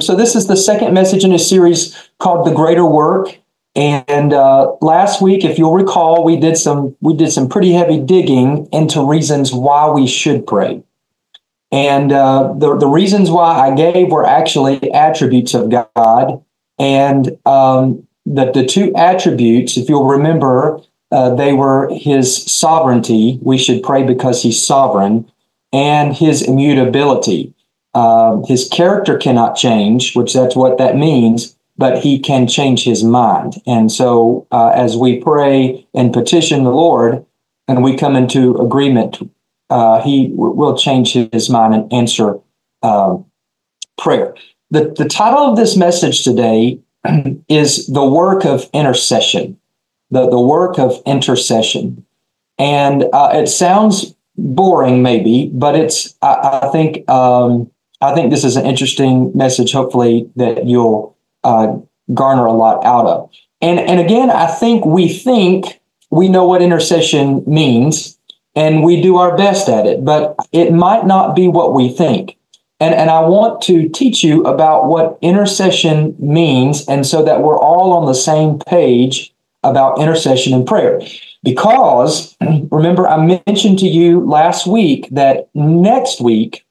so 0.00 0.14
this 0.14 0.36
is 0.36 0.46
the 0.46 0.56
second 0.56 0.92
message 0.92 1.24
in 1.24 1.32
a 1.32 1.38
series 1.38 1.96
called 2.18 2.46
"The 2.46 2.54
Greater 2.54 2.84
Work." 2.84 3.38
And 3.76 4.32
uh, 4.32 4.72
last 4.80 5.22
week, 5.22 5.44
if 5.44 5.56
you'll 5.56 5.72
recall, 5.72 6.24
we 6.24 6.36
did 6.36 6.56
some 6.56 6.96
we 7.00 7.14
did 7.14 7.32
some 7.32 7.48
pretty 7.48 7.72
heavy 7.72 7.98
digging 7.98 8.68
into 8.72 9.06
reasons 9.06 9.52
why 9.52 9.88
we 9.88 10.06
should 10.06 10.46
pray. 10.46 10.82
And 11.72 12.12
uh, 12.12 12.54
the 12.58 12.76
the 12.76 12.88
reasons 12.88 13.30
why 13.30 13.70
I 13.70 13.74
gave 13.74 14.10
were 14.10 14.26
actually 14.26 14.92
attributes 14.92 15.54
of 15.54 15.70
God, 15.70 16.44
and 16.78 17.38
um, 17.46 18.06
the 18.26 18.50
the 18.50 18.66
two 18.66 18.94
attributes, 18.96 19.76
if 19.76 19.88
you'll 19.88 20.08
remember, 20.08 20.80
uh, 21.12 21.34
they 21.36 21.52
were 21.52 21.88
His 21.94 22.44
sovereignty. 22.44 23.38
We 23.40 23.56
should 23.56 23.82
pray 23.82 24.02
because 24.02 24.42
He's 24.42 24.60
sovereign, 24.60 25.30
and 25.72 26.12
His 26.12 26.42
immutability. 26.42 27.54
Um, 27.94 28.44
his 28.44 28.68
character 28.68 29.18
cannot 29.18 29.56
change, 29.56 30.14
which 30.14 30.32
that's 30.32 30.54
what 30.54 30.78
that 30.78 30.96
means, 30.96 31.56
but 31.76 31.98
he 31.98 32.18
can 32.18 32.46
change 32.46 32.84
his 32.84 33.02
mind. 33.02 33.54
And 33.66 33.90
so, 33.90 34.46
uh, 34.52 34.68
as 34.68 34.96
we 34.96 35.20
pray 35.20 35.86
and 35.94 36.12
petition 36.12 36.64
the 36.64 36.70
Lord, 36.70 37.24
and 37.66 37.82
we 37.82 37.96
come 37.96 38.16
into 38.16 38.56
agreement, 38.56 39.18
uh, 39.70 40.02
he 40.02 40.28
w- 40.28 40.54
will 40.54 40.76
change 40.76 41.12
his 41.12 41.48
mind 41.48 41.74
and 41.74 41.92
answer 41.92 42.38
uh, 42.82 43.16
prayer. 43.98 44.34
The, 44.70 44.94
the 44.96 45.08
title 45.08 45.50
of 45.50 45.56
this 45.56 45.76
message 45.76 46.22
today 46.22 46.80
is 47.48 47.86
The 47.86 48.04
Work 48.04 48.44
of 48.44 48.68
Intercession. 48.72 49.58
The, 50.10 50.28
the 50.28 50.40
work 50.40 50.78
of 50.78 51.00
intercession. 51.06 52.04
And 52.58 53.04
uh, 53.12 53.30
it 53.34 53.46
sounds 53.46 54.14
boring, 54.36 55.02
maybe, 55.02 55.50
but 55.54 55.76
it's, 55.76 56.16
I, 56.20 56.60
I 56.64 56.68
think, 56.72 57.08
um, 57.08 57.70
I 58.00 58.14
think 58.14 58.30
this 58.30 58.44
is 58.44 58.56
an 58.56 58.66
interesting 58.66 59.30
message, 59.36 59.72
hopefully, 59.72 60.30
that 60.36 60.66
you'll 60.66 61.16
uh, 61.44 61.76
garner 62.14 62.46
a 62.46 62.52
lot 62.52 62.84
out 62.84 63.06
of. 63.06 63.30
And, 63.60 63.78
and 63.78 64.00
again, 64.00 64.30
I 64.30 64.46
think 64.46 64.84
we 64.86 65.08
think 65.08 65.80
we 66.10 66.28
know 66.28 66.46
what 66.46 66.62
intercession 66.62 67.44
means 67.46 68.18
and 68.56 68.82
we 68.82 69.00
do 69.00 69.16
our 69.16 69.36
best 69.36 69.68
at 69.68 69.86
it, 69.86 70.04
but 70.04 70.34
it 70.52 70.72
might 70.72 71.06
not 71.06 71.36
be 71.36 71.46
what 71.46 71.74
we 71.74 71.88
think. 71.88 72.36
And, 72.80 72.94
and 72.94 73.10
I 73.10 73.20
want 73.20 73.62
to 73.62 73.88
teach 73.90 74.24
you 74.24 74.42
about 74.44 74.86
what 74.86 75.18
intercession 75.20 76.16
means, 76.18 76.86
and 76.86 77.06
so 77.06 77.22
that 77.24 77.42
we're 77.42 77.58
all 77.58 77.92
on 77.92 78.06
the 78.06 78.14
same 78.14 78.58
page 78.58 79.32
about 79.62 80.00
intercession 80.00 80.54
and 80.54 80.66
prayer. 80.66 81.00
Because 81.42 82.36
remember, 82.70 83.06
I 83.06 83.42
mentioned 83.46 83.78
to 83.80 83.86
you 83.86 84.26
last 84.26 84.66
week 84.66 85.08
that 85.10 85.50
next 85.54 86.20
week 86.20 86.64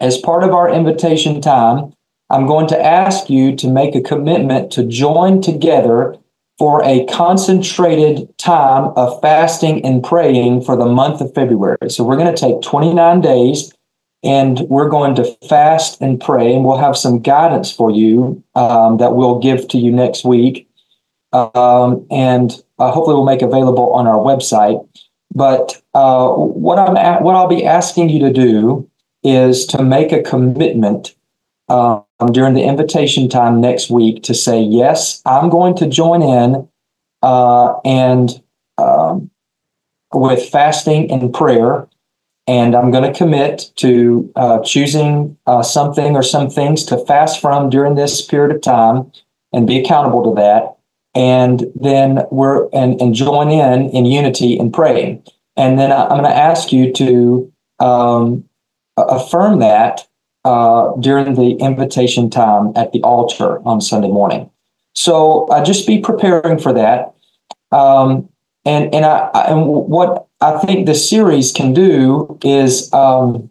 as 0.00 0.18
part 0.18 0.44
of 0.44 0.50
our 0.50 0.70
invitation 0.70 1.40
time, 1.40 1.92
I'm 2.30 2.46
going 2.46 2.66
to 2.68 2.84
ask 2.84 3.30
you 3.30 3.54
to 3.56 3.68
make 3.68 3.94
a 3.94 4.00
commitment 4.00 4.72
to 4.72 4.84
join 4.84 5.40
together 5.40 6.16
for 6.58 6.82
a 6.84 7.04
concentrated 7.06 8.36
time 8.38 8.92
of 8.96 9.20
fasting 9.20 9.84
and 9.84 10.02
praying 10.02 10.62
for 10.62 10.76
the 10.76 10.86
month 10.86 11.20
of 11.20 11.34
February. 11.34 11.90
So 11.90 12.04
we're 12.04 12.16
going 12.16 12.34
to 12.34 12.40
take 12.40 12.62
29 12.62 13.20
days 13.20 13.72
and 14.22 14.60
we're 14.70 14.88
going 14.88 15.14
to 15.16 15.24
fast 15.48 16.00
and 16.00 16.18
pray, 16.18 16.54
and 16.54 16.64
we'll 16.64 16.78
have 16.78 16.96
some 16.96 17.20
guidance 17.20 17.70
for 17.70 17.90
you 17.90 18.42
um, 18.54 18.96
that 18.96 19.14
we'll 19.14 19.38
give 19.38 19.68
to 19.68 19.78
you 19.78 19.92
next 19.92 20.24
week. 20.24 20.66
Um, 21.34 22.06
and 22.10 22.50
uh, 22.78 22.90
hopefully 22.90 23.16
we'll 23.16 23.26
make 23.26 23.42
available 23.42 23.92
on 23.92 24.06
our 24.06 24.16
website. 24.16 24.88
But 25.34 25.82
uh, 25.92 26.30
what 26.30 26.78
I'm 26.78 26.96
at, 26.96 27.20
what 27.20 27.34
I'll 27.34 27.48
be 27.48 27.66
asking 27.66 28.08
you 28.08 28.20
to 28.20 28.32
do 28.32 28.88
is 29.24 29.66
to 29.66 29.82
make 29.82 30.12
a 30.12 30.22
commitment 30.22 31.14
um, 31.68 32.04
during 32.30 32.54
the 32.54 32.62
invitation 32.62 33.28
time 33.28 33.60
next 33.60 33.90
week 33.90 34.22
to 34.24 34.34
say, 34.34 34.60
yes, 34.60 35.22
I'm 35.24 35.48
going 35.48 35.74
to 35.76 35.88
join 35.88 36.22
in 36.22 36.68
uh, 37.22 37.80
and 37.84 38.42
um, 38.78 39.30
with 40.12 40.48
fasting 40.48 41.10
and 41.10 41.32
prayer. 41.32 41.88
And 42.46 42.74
I'm 42.74 42.90
going 42.90 43.10
to 43.10 43.18
commit 43.18 43.72
to 43.76 44.30
uh, 44.36 44.62
choosing 44.62 45.38
uh, 45.46 45.62
something 45.62 46.14
or 46.14 46.22
some 46.22 46.50
things 46.50 46.84
to 46.84 46.98
fast 47.06 47.40
from 47.40 47.70
during 47.70 47.94
this 47.94 48.20
period 48.20 48.54
of 48.54 48.60
time 48.60 49.10
and 49.54 49.66
be 49.66 49.78
accountable 49.78 50.22
to 50.24 50.40
that. 50.40 50.76
And 51.14 51.64
then 51.74 52.24
we're 52.30 52.68
and, 52.74 53.00
and 53.00 53.14
join 53.14 53.48
in 53.48 53.88
in 53.90 54.04
unity 54.04 54.58
in 54.58 54.70
praying. 54.72 55.22
And 55.56 55.78
then 55.78 55.90
I'm 55.90 56.08
going 56.08 56.24
to 56.24 56.28
ask 56.36 56.72
you 56.72 56.92
to 56.92 57.52
um, 57.78 58.44
affirm 58.96 59.58
that 59.60 60.06
uh, 60.44 60.92
during 61.00 61.34
the 61.34 61.52
invitation 61.52 62.30
time 62.30 62.72
at 62.76 62.92
the 62.92 63.02
altar 63.02 63.66
on 63.66 63.80
Sunday 63.80 64.08
morning. 64.08 64.50
So 64.94 65.46
uh, 65.46 65.64
just 65.64 65.86
be 65.86 65.98
preparing 65.98 66.58
for 66.58 66.72
that. 66.72 67.14
Um, 67.72 68.28
and 68.64 68.94
and 68.94 69.04
I 69.04 69.28
and 69.48 69.66
what 69.66 70.26
I 70.40 70.58
think 70.58 70.86
the 70.86 70.94
series 70.94 71.52
can 71.52 71.72
do 71.74 72.38
is 72.42 72.92
um, 72.92 73.50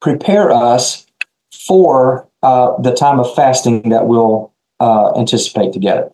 prepare 0.00 0.50
us 0.52 1.06
for 1.52 2.28
uh, 2.42 2.80
the 2.80 2.92
time 2.92 3.18
of 3.18 3.34
fasting 3.34 3.88
that 3.90 4.06
we'll 4.06 4.52
uh, 4.78 5.18
anticipate 5.18 5.72
together. 5.72 6.10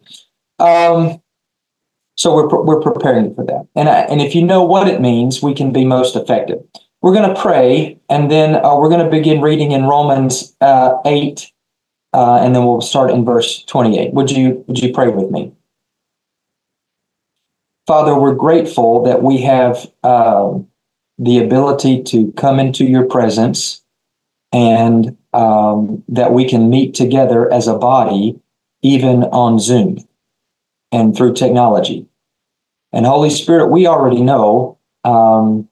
Um, 0.58 1.20
so 2.16 2.34
we're 2.34 2.62
we're 2.62 2.80
preparing 2.80 3.34
for 3.34 3.44
that, 3.44 3.66
and 3.74 3.88
I, 3.88 4.00
and 4.02 4.20
if 4.20 4.34
you 4.34 4.44
know 4.44 4.62
what 4.62 4.88
it 4.88 5.00
means, 5.00 5.42
we 5.42 5.54
can 5.54 5.72
be 5.72 5.84
most 5.84 6.14
effective. 6.14 6.62
We're 7.02 7.12
going 7.12 7.34
to 7.34 7.40
pray, 7.40 7.98
and 8.08 8.30
then 8.30 8.54
uh, 8.54 8.76
we're 8.76 8.88
going 8.88 9.04
to 9.04 9.10
begin 9.10 9.40
reading 9.40 9.72
in 9.72 9.86
Romans 9.86 10.56
uh, 10.60 10.98
8, 11.04 11.52
uh, 12.12 12.36
and 12.36 12.54
then 12.54 12.64
we'll 12.64 12.80
start 12.80 13.10
in 13.10 13.24
verse 13.24 13.64
28. 13.64 14.14
Would 14.14 14.30
you, 14.30 14.64
would 14.68 14.78
you 14.78 14.92
pray 14.92 15.08
with 15.08 15.28
me? 15.28 15.52
Father, 17.88 18.16
we're 18.16 18.36
grateful 18.36 19.02
that 19.02 19.20
we 19.20 19.42
have 19.42 19.90
um, 20.04 20.68
the 21.18 21.38
ability 21.38 22.04
to 22.04 22.30
come 22.32 22.60
into 22.60 22.84
your 22.84 23.04
presence 23.04 23.82
and 24.52 25.16
um, 25.32 26.04
that 26.06 26.32
we 26.32 26.48
can 26.48 26.70
meet 26.70 26.94
together 26.94 27.52
as 27.52 27.66
a 27.66 27.74
body, 27.74 28.38
even 28.82 29.24
on 29.24 29.58
Zoom 29.58 29.98
and 30.92 31.16
through 31.16 31.34
technology. 31.34 32.06
And 32.92 33.06
Holy 33.06 33.30
Spirit, 33.30 33.68
we 33.68 33.88
already 33.88 34.22
know 34.22 34.78
um, 35.04 35.68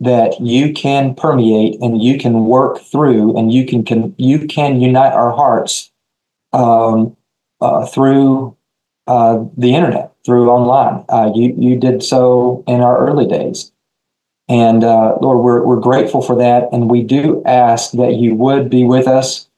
that 0.00 0.40
you 0.40 0.72
can 0.72 1.14
permeate 1.14 1.80
and 1.80 2.02
you 2.02 2.18
can 2.18 2.44
work 2.44 2.80
through 2.80 3.36
and 3.36 3.52
you 3.52 3.66
can, 3.66 3.84
can 3.84 4.14
you 4.16 4.46
can 4.46 4.80
unite 4.80 5.12
our 5.12 5.34
hearts 5.34 5.90
um, 6.52 7.16
uh, 7.60 7.86
through 7.86 8.56
uh, 9.06 9.44
the 9.56 9.74
internet, 9.74 10.12
through 10.24 10.50
online. 10.50 11.04
Uh, 11.08 11.32
you 11.34 11.54
you 11.58 11.76
did 11.76 12.02
so 12.02 12.62
in 12.66 12.80
our 12.80 12.98
early 13.08 13.26
days, 13.26 13.72
and 14.48 14.84
uh, 14.84 15.16
Lord, 15.20 15.38
we're 15.38 15.64
we're 15.64 15.80
grateful 15.80 16.22
for 16.22 16.36
that, 16.36 16.68
and 16.72 16.90
we 16.90 17.02
do 17.02 17.42
ask 17.44 17.92
that 17.92 18.14
you 18.14 18.34
would 18.34 18.70
be 18.70 18.84
with 18.84 19.08
us, 19.08 19.48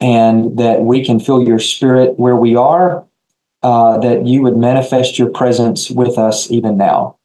and 0.00 0.58
that 0.58 0.82
we 0.82 1.04
can 1.04 1.18
feel 1.18 1.42
your 1.42 1.58
Spirit 1.58 2.18
where 2.18 2.36
we 2.36 2.54
are, 2.54 3.04
uh, 3.62 3.98
that 3.98 4.26
you 4.26 4.42
would 4.42 4.56
manifest 4.56 5.18
your 5.18 5.30
presence 5.30 5.90
with 5.90 6.18
us 6.18 6.50
even 6.50 6.76
now, 6.76 7.16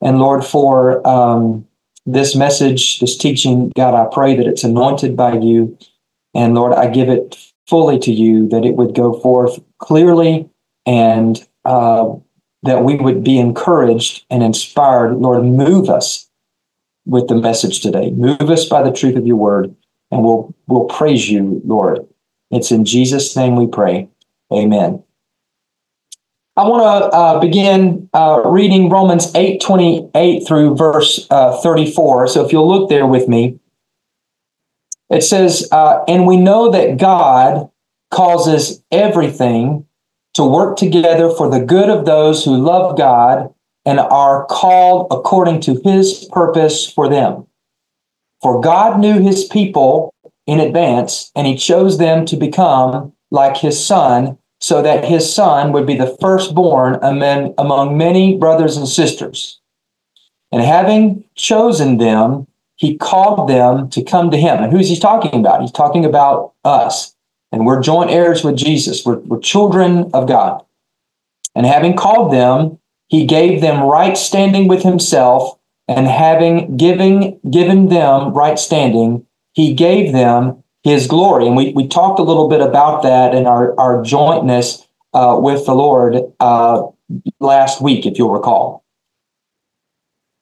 and 0.00 0.18
Lord, 0.18 0.44
for 0.44 1.06
um, 1.06 1.66
this 2.06 2.34
message, 2.34 3.00
this 3.00 3.16
teaching, 3.16 3.72
God, 3.76 3.94
I 3.94 4.12
pray 4.12 4.34
that 4.36 4.46
it's 4.46 4.64
anointed 4.64 5.16
by 5.16 5.38
you. 5.38 5.78
And 6.34 6.54
Lord, 6.54 6.72
I 6.72 6.88
give 6.88 7.08
it 7.08 7.36
fully 7.66 7.98
to 8.00 8.12
you 8.12 8.48
that 8.48 8.64
it 8.64 8.74
would 8.74 8.94
go 8.94 9.18
forth 9.20 9.60
clearly 9.78 10.48
and 10.86 11.46
uh, 11.64 12.14
that 12.62 12.84
we 12.84 12.96
would 12.96 13.22
be 13.22 13.38
encouraged 13.38 14.24
and 14.30 14.42
inspired. 14.42 15.14
Lord, 15.14 15.44
move 15.44 15.88
us 15.88 16.28
with 17.06 17.28
the 17.28 17.34
message 17.34 17.80
today. 17.80 18.10
Move 18.10 18.42
us 18.42 18.64
by 18.66 18.82
the 18.82 18.92
truth 18.92 19.16
of 19.16 19.26
your 19.26 19.36
word, 19.36 19.74
and 20.10 20.22
we'll 20.22 20.54
we'll 20.66 20.84
praise 20.84 21.30
you, 21.30 21.60
Lord. 21.64 22.06
It's 22.50 22.70
in 22.70 22.84
Jesus' 22.84 23.36
name 23.36 23.56
we 23.56 23.66
pray. 23.66 24.08
Amen. 24.52 25.02
I 26.54 26.68
want 26.68 26.82
to 26.82 27.16
uh, 27.16 27.40
begin 27.40 28.10
uh, 28.12 28.42
reading 28.44 28.90
Romans 28.90 29.34
8 29.34 29.60
28 29.60 30.46
through 30.46 30.76
verse 30.76 31.26
uh, 31.30 31.56
34. 31.62 32.28
So 32.28 32.44
if 32.44 32.52
you'll 32.52 32.68
look 32.68 32.90
there 32.90 33.06
with 33.06 33.26
me, 33.26 33.58
it 35.08 35.22
says, 35.22 35.66
uh, 35.72 36.04
And 36.06 36.26
we 36.26 36.36
know 36.36 36.70
that 36.70 36.98
God 36.98 37.70
causes 38.10 38.82
everything 38.90 39.86
to 40.34 40.44
work 40.44 40.76
together 40.76 41.30
for 41.30 41.48
the 41.50 41.64
good 41.64 41.88
of 41.88 42.04
those 42.04 42.44
who 42.44 42.56
love 42.56 42.98
God 42.98 43.52
and 43.86 43.98
are 43.98 44.44
called 44.46 45.06
according 45.10 45.60
to 45.62 45.80
his 45.82 46.28
purpose 46.32 46.90
for 46.90 47.08
them. 47.08 47.46
For 48.42 48.60
God 48.60 49.00
knew 49.00 49.20
his 49.20 49.44
people 49.44 50.14
in 50.46 50.60
advance, 50.60 51.30
and 51.34 51.46
he 51.46 51.56
chose 51.56 51.98
them 51.98 52.26
to 52.26 52.36
become 52.36 53.12
like 53.30 53.56
his 53.56 53.82
son 53.82 54.36
so 54.62 54.80
that 54.80 55.04
his 55.04 55.34
son 55.34 55.72
would 55.72 55.84
be 55.84 55.96
the 55.96 56.16
firstborn 56.20 56.94
among, 57.02 57.98
many 57.98 58.38
brothers 58.38 58.76
and 58.76 58.86
sisters. 58.86 59.58
And 60.52 60.62
having 60.62 61.24
chosen 61.34 61.98
them, 61.98 62.46
he 62.76 62.96
called 62.96 63.48
them 63.48 63.90
to 63.90 64.04
come 64.04 64.30
to 64.30 64.36
him. 64.36 64.62
And 64.62 64.72
who's 64.72 64.88
he 64.88 64.96
talking 64.96 65.40
about? 65.40 65.62
He's 65.62 65.72
talking 65.72 66.04
about 66.04 66.52
us. 66.64 67.12
and 67.50 67.66
we're 67.66 67.82
joint 67.82 68.12
heirs 68.12 68.44
with 68.44 68.56
Jesus. 68.56 69.04
We're, 69.04 69.18
we're 69.18 69.40
children 69.40 70.08
of 70.14 70.28
God. 70.28 70.64
And 71.56 71.66
having 71.66 71.96
called 71.96 72.32
them, 72.32 72.78
he 73.08 73.26
gave 73.26 73.60
them 73.62 73.82
right 73.82 74.16
standing 74.16 74.68
with 74.68 74.84
himself, 74.84 75.58
and 75.88 76.06
having 76.06 76.76
given 76.76 77.40
given 77.50 77.88
them 77.88 78.32
right 78.32 78.58
standing, 78.58 79.26
he 79.52 79.74
gave 79.74 80.12
them 80.12 80.62
his 80.82 81.06
glory. 81.06 81.46
And 81.46 81.56
we, 81.56 81.72
we 81.72 81.86
talked 81.86 82.18
a 82.18 82.24
little 82.24 82.48
bit 82.48 82.60
about 82.60 83.02
that 83.02 83.34
in 83.34 83.46
our, 83.46 83.78
our 83.78 84.02
jointness 84.02 84.86
uh, 85.14 85.36
with 85.38 85.66
the 85.66 85.74
Lord 85.74 86.16
uh, 86.40 86.86
last 87.40 87.80
week, 87.80 88.06
if 88.06 88.18
you'll 88.18 88.32
recall. 88.32 88.84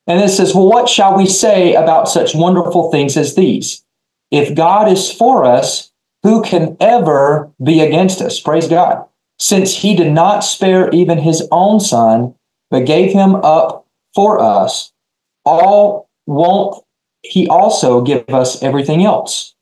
And 0.07 0.21
it 0.21 0.31
says, 0.31 0.55
Well, 0.55 0.69
what 0.69 0.89
shall 0.89 1.17
we 1.17 1.27
say 1.27 1.75
about 1.75 2.09
such 2.09 2.35
wonderful 2.35 2.91
things 2.91 3.17
as 3.17 3.35
these? 3.35 3.85
If 4.31 4.55
God 4.55 4.91
is 4.91 5.13
for 5.13 5.45
us, 5.45 5.91
who 6.23 6.43
can 6.43 6.77
ever 6.81 7.51
be 7.63 7.81
against 7.81 8.21
us? 8.21 8.41
Praise 8.41 8.69
God. 8.69 9.05
Since 9.39 9.75
he 9.75 9.95
did 9.95 10.13
not 10.13 10.41
spare 10.41 10.91
even 10.91 11.19
his 11.19 11.47
own 11.51 11.81
son, 11.81 12.35
but 12.71 12.87
gave 12.87 13.13
him 13.13 13.37
up 13.37 13.87
for 14.15 14.41
us, 14.41 14.93
all 15.45 16.09
won't 16.27 16.85
he 17.23 17.49
also 17.49 18.03
give 18.03 18.25
us 18.29 18.63
everything 18.63 19.05
else? 19.05 19.55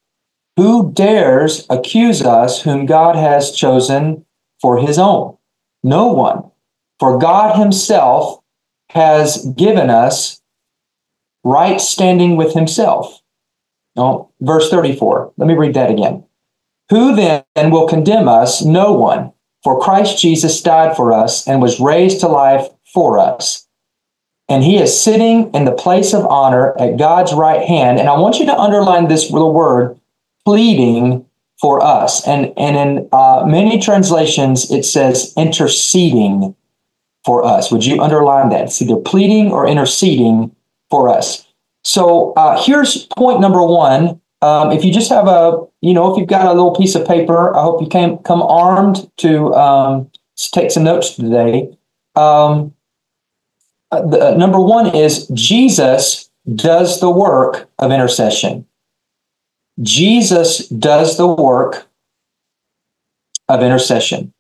Who 0.59 0.91
dares 0.91 1.65
accuse 1.71 2.21
us 2.21 2.63
whom 2.63 2.85
God 2.85 3.15
has 3.15 3.53
chosen 3.53 4.27
for 4.61 4.77
his 4.77 4.99
own? 4.99 5.37
No 5.85 6.09
one. 6.09 6.51
For 6.99 7.17
God 7.17 7.57
himself 7.57 8.41
has 8.91 9.47
given 9.57 9.89
us 9.89 10.43
right 11.45 11.81
standing 11.81 12.37
with 12.37 12.55
himself. 12.55 13.23
No, 13.95 14.33
verse 14.41 14.69
34. 14.69 15.35
Let 15.37 15.47
me 15.47 15.55
read 15.55 15.75
that 15.75 15.93
again. 15.93 16.25
Who 16.91 17.15
then 17.15 17.45
will 17.55 17.87
condemn 17.87 18.27
us? 18.27 18.65
No 18.65 18.93
one. 18.93 19.33
For 19.63 19.79
Christ 19.79 20.19
Jesus 20.19 20.61
died 20.61 20.97
for 20.97 21.13
us 21.13 21.47
and 21.47 21.63
was 21.63 21.79
raised 21.79 22.19
to 22.21 22.27
life 22.27 22.67
for 22.93 23.21
us. 23.21 23.69
And 24.49 24.65
he 24.65 24.79
is 24.79 25.01
sitting 25.01 25.55
in 25.55 25.67
the 25.67 25.73
place 25.73 26.13
of 26.13 26.27
honor 26.27 26.77
at 26.81 26.97
God's 26.97 27.33
right 27.33 27.63
hand. 27.63 28.01
And 28.01 28.09
I 28.09 28.19
want 28.19 28.41
you 28.41 28.47
to 28.47 28.59
underline 28.59 29.07
this 29.07 29.31
little 29.31 29.53
word, 29.53 29.98
pleading 30.49 31.27
for 31.61 31.85
us. 31.85 32.27
And, 32.27 32.55
and 32.57 32.75
in 32.75 33.09
uh, 33.13 33.45
many 33.47 33.79
translations, 33.79 34.71
it 34.71 34.83
says 34.83 35.35
interceding 35.37 36.57
for 37.23 37.45
us. 37.45 37.71
Would 37.71 37.85
you 37.85 38.01
underline 38.01 38.49
that? 38.49 38.63
It's 38.63 38.81
either 38.81 38.97
pleading 38.97 39.53
or 39.53 39.69
interceding 39.69 40.57
for 40.89 41.11
us. 41.11 41.47
So 41.85 42.33
uh, 42.33 42.63
here's 42.65 43.05
point 43.09 43.41
number 43.43 43.63
one. 43.63 44.23
Um, 44.41 44.73
if 44.73 44.87
you 44.87 44.91
just 44.91 45.11
have 45.11 45.29
a, 45.29 45.67
you 45.83 45.93
know, 45.93 46.11
if 46.11 46.19
you've 46.19 46.29
got 46.29 46.47
a 46.47 46.55
little 46.55 46.75
piece 46.75 46.95
of 46.95 47.07
paper, 47.07 47.55
I 47.55 47.61
hope 47.61 47.83
you 47.83 47.89
came 47.89 48.17
come 48.19 48.41
armed 48.41 49.11
to 49.19 49.53
um, 49.53 50.11
take 50.53 50.71
some 50.71 50.85
notes 50.85 51.15
today. 51.15 51.77
Um, 52.15 52.73
uh, 53.91 54.01
the, 54.01 54.29
uh, 54.29 54.35
number 54.39 54.61
one 54.61 54.95
is 54.95 55.29
Jesus 55.35 56.31
does 56.55 57.01
the 57.01 57.11
work 57.11 57.69
of 57.79 57.93
intercession. 57.93 58.65
Jesus 59.83 60.67
does 60.69 61.17
the 61.17 61.27
work 61.27 61.89
of 63.49 63.63
intercession. 63.63 64.33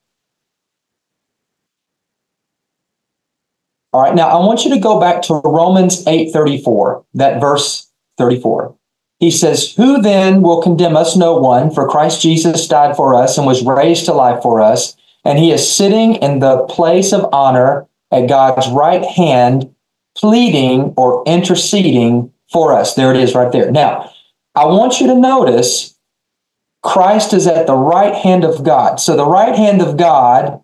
All 3.93 4.03
right, 4.03 4.15
now 4.15 4.29
I 4.29 4.45
want 4.45 4.65
you 4.65 4.71
to 4.75 4.81
go 4.81 5.01
back 5.01 5.23
to 5.23 5.41
Romans 5.45 6.05
8:34, 6.05 7.05
that 7.15 7.41
verse 7.41 7.91
34. 8.19 8.75
He 9.19 9.31
says, 9.31 9.73
Who 9.73 10.01
then 10.01 10.43
will 10.43 10.63
condemn 10.63 10.97
us? 10.97 11.17
No 11.17 11.39
one, 11.39 11.71
for 11.71 11.89
Christ 11.89 12.21
Jesus 12.21 12.69
died 12.69 12.95
for 12.97 13.15
us 13.15 13.39
and 13.39 13.47
was 13.47 13.65
raised 13.65 14.05
to 14.05 14.13
life 14.13 14.43
for 14.43 14.61
us, 14.61 14.97
and 15.25 15.39
he 15.39 15.51
is 15.51 15.71
sitting 15.71 16.17
in 16.17 16.39
the 16.39 16.65
place 16.65 17.13
of 17.13 17.29
honor 17.33 17.89
at 18.13 18.29
God's 18.29 18.69
right 18.69 19.05
hand, 19.05 19.75
pleading 20.17 20.95
or 20.97 21.25
interceding 21.27 22.33
for 22.53 22.73
us. 22.73 22.95
There 22.95 23.13
it 23.13 23.21
is 23.21 23.35
right 23.35 23.51
there. 23.51 23.71
Now, 23.71 24.13
I 24.59 24.65
want 24.65 25.01
you 25.01 25.07
to 25.07 25.15
notice 25.15 25.97
Christ 26.83 27.33
is 27.33 27.47
at 27.47 27.69
the 27.69 27.77
right 27.77 28.13
hand 28.13 28.43
of 28.43 28.65
God. 28.65 28.99
So 28.99 29.15
the 29.15 29.25
right 29.25 29.55
hand 29.55 29.81
of 29.81 29.97
God, 29.97 30.61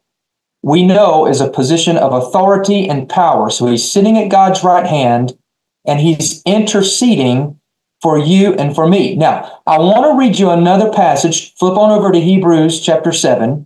we 0.62 0.84
know, 0.84 1.28
is 1.28 1.40
a 1.40 1.48
position 1.48 1.96
of 1.96 2.12
authority 2.12 2.88
and 2.88 3.08
power. 3.08 3.50
So 3.50 3.68
he's 3.68 3.88
sitting 3.88 4.18
at 4.18 4.32
God's 4.32 4.64
right 4.64 4.84
hand 4.84 5.38
and 5.86 6.00
he's 6.00 6.42
interceding 6.44 7.60
for 8.02 8.18
you 8.18 8.54
and 8.54 8.74
for 8.74 8.88
me. 8.88 9.14
Now, 9.14 9.60
I 9.64 9.78
want 9.78 10.10
to 10.10 10.18
read 10.18 10.40
you 10.40 10.50
another 10.50 10.92
passage. 10.92 11.54
Flip 11.54 11.78
on 11.78 11.92
over 11.92 12.10
to 12.10 12.20
Hebrews 12.20 12.80
chapter 12.80 13.12
7 13.12 13.64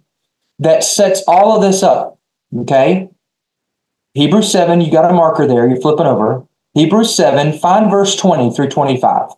that 0.59 0.85
sets 0.85 1.23
all 1.27 1.57
of 1.57 1.63
this 1.63 1.83
up. 1.83 2.19
Okay? 2.55 3.09
Hebrews 4.13 4.53
7, 4.53 4.83
you 4.83 4.93
got 4.93 5.11
a 5.11 5.15
marker 5.15 5.47
there, 5.47 5.67
you're 5.67 5.81
flipping 5.81 6.07
over. 6.07 6.47
Hebrews 6.75 7.15
7, 7.15 7.59
find 7.59 7.91
verse 7.91 8.15
20 8.15 8.55
through 8.55 8.69
25. 8.69 9.31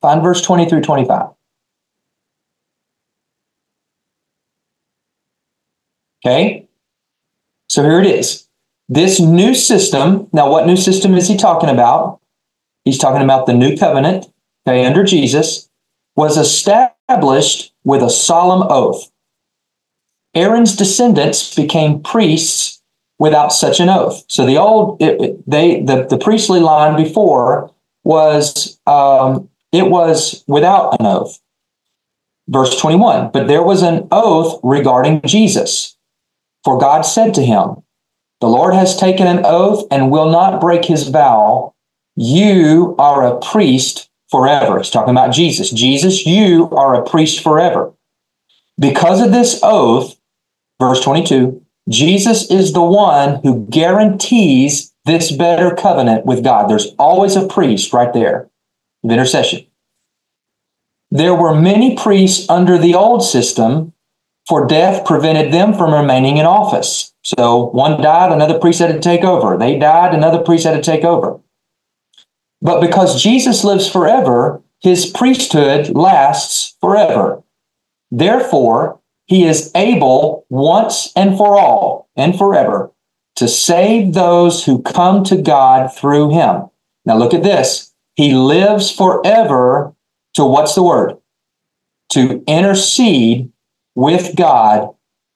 Find 0.00 0.22
verse 0.22 0.40
20 0.42 0.68
through 0.68 0.80
25. 0.82 1.28
Okay? 6.24 6.68
So 7.68 7.82
here 7.82 8.00
it 8.00 8.06
is. 8.06 8.46
This 8.88 9.20
new 9.20 9.54
system, 9.54 10.28
now 10.32 10.50
what 10.50 10.66
new 10.66 10.76
system 10.76 11.14
is 11.14 11.28
he 11.28 11.36
talking 11.36 11.68
about? 11.68 12.20
He's 12.84 12.98
talking 12.98 13.22
about 13.22 13.46
the 13.46 13.52
new 13.52 13.76
covenant, 13.76 14.26
okay, 14.66 14.84
under 14.84 15.04
Jesus, 15.04 15.68
was 16.16 16.36
established 16.36 17.72
with 17.84 18.02
a 18.02 18.10
solemn 18.10 18.66
oath. 18.68 19.10
Aaron's 20.34 20.76
descendants 20.76 21.54
became 21.54 22.02
priests 22.02 22.82
without 23.18 23.52
such 23.52 23.80
an 23.80 23.88
oath. 23.88 24.24
So 24.28 24.46
the 24.46 24.56
old, 24.56 25.00
it, 25.00 25.48
they, 25.48 25.82
the, 25.82 26.06
the 26.08 26.18
priestly 26.18 26.60
line 26.60 26.96
before 26.96 27.72
was 28.02 28.80
um, 28.86 29.48
it 29.72 29.88
was 29.88 30.44
without 30.46 30.98
an 30.98 31.06
oath. 31.06 31.38
Verse 32.48 32.78
21 32.80 33.30
But 33.32 33.46
there 33.46 33.62
was 33.62 33.82
an 33.82 34.08
oath 34.10 34.60
regarding 34.62 35.22
Jesus. 35.22 35.96
For 36.64 36.78
God 36.78 37.02
said 37.02 37.32
to 37.34 37.44
him, 37.44 37.82
The 38.40 38.48
Lord 38.48 38.74
has 38.74 38.96
taken 38.96 39.26
an 39.26 39.42
oath 39.44 39.86
and 39.90 40.10
will 40.10 40.30
not 40.30 40.60
break 40.60 40.84
his 40.84 41.08
vow. 41.08 41.74
You 42.16 42.96
are 42.98 43.26
a 43.26 43.38
priest 43.40 44.10
forever. 44.30 44.78
It's 44.78 44.90
talking 44.90 45.12
about 45.12 45.32
Jesus. 45.32 45.70
Jesus, 45.70 46.26
you 46.26 46.68
are 46.70 46.94
a 46.94 47.08
priest 47.08 47.42
forever. 47.42 47.92
Because 48.78 49.20
of 49.20 49.32
this 49.32 49.60
oath, 49.62 50.16
verse 50.80 51.00
22, 51.02 51.62
Jesus 51.88 52.50
is 52.50 52.72
the 52.72 52.82
one 52.82 53.40
who 53.42 53.66
guarantees 53.66 54.92
this 55.04 55.32
better 55.32 55.74
covenant 55.74 56.26
with 56.26 56.44
God. 56.44 56.68
There's 56.68 56.94
always 56.98 57.36
a 57.36 57.46
priest 57.46 57.92
right 57.92 58.12
there 58.12 58.49
of 59.04 59.10
intercession. 59.10 59.66
There 61.10 61.34
were 61.34 61.54
many 61.54 61.96
priests 61.96 62.48
under 62.48 62.78
the 62.78 62.94
old 62.94 63.24
system, 63.24 63.92
for 64.48 64.66
death 64.66 65.04
prevented 65.04 65.52
them 65.52 65.74
from 65.74 65.92
remaining 65.92 66.36
in 66.36 66.46
office. 66.46 67.12
So 67.24 67.66
one 67.66 68.00
died, 68.00 68.32
another 68.32 68.58
priest 68.58 68.80
had 68.80 68.92
to 68.92 69.00
take 69.00 69.24
over. 69.24 69.56
They 69.56 69.78
died, 69.78 70.14
another 70.14 70.38
priest 70.38 70.64
had 70.64 70.76
to 70.76 70.82
take 70.82 71.04
over. 71.04 71.40
But 72.62 72.80
because 72.80 73.22
Jesus 73.22 73.64
lives 73.64 73.88
forever, 73.88 74.62
his 74.80 75.06
priesthood 75.06 75.90
lasts 75.90 76.76
forever. 76.80 77.42
Therefore, 78.10 79.00
he 79.26 79.44
is 79.44 79.70
able 79.74 80.46
once 80.48 81.12
and 81.14 81.36
for 81.36 81.58
all 81.58 82.08
and 82.16 82.36
forever 82.36 82.90
to 83.36 83.46
save 83.46 84.12
those 84.12 84.64
who 84.64 84.82
come 84.82 85.22
to 85.24 85.40
God 85.40 85.94
through 85.94 86.30
him. 86.30 86.68
Now 87.04 87.16
look 87.16 87.32
at 87.32 87.42
this. 87.42 87.89
He 88.20 88.34
lives 88.34 88.90
forever 88.90 89.94
to 90.34 90.44
what's 90.44 90.74
the 90.74 90.82
word? 90.82 91.16
To 92.10 92.44
intercede 92.46 93.50
with 93.94 94.36
God 94.36 94.90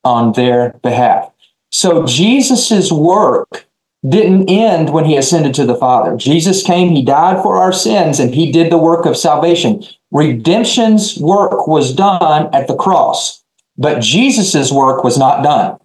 on 0.04 0.32
their 0.32 0.74
behalf. 0.82 1.32
So 1.72 2.04
Jesus's 2.04 2.92
work 2.92 3.64
didn't 4.06 4.50
end 4.50 4.90
when 4.90 5.06
he 5.06 5.16
ascended 5.16 5.54
to 5.54 5.64
the 5.64 5.74
Father. 5.74 6.14
Jesus 6.14 6.62
came, 6.62 6.90
he 6.90 7.02
died 7.02 7.42
for 7.42 7.56
our 7.56 7.72
sins, 7.72 8.20
and 8.20 8.34
he 8.34 8.52
did 8.52 8.70
the 8.70 8.76
work 8.76 9.06
of 9.06 9.16
salvation. 9.16 9.82
Redemption's 10.10 11.16
work 11.16 11.66
was 11.66 11.94
done 11.94 12.54
at 12.54 12.68
the 12.68 12.76
cross, 12.76 13.42
but 13.78 14.02
Jesus's 14.02 14.70
work 14.70 15.02
was 15.02 15.16
not 15.16 15.42
done. 15.42 15.78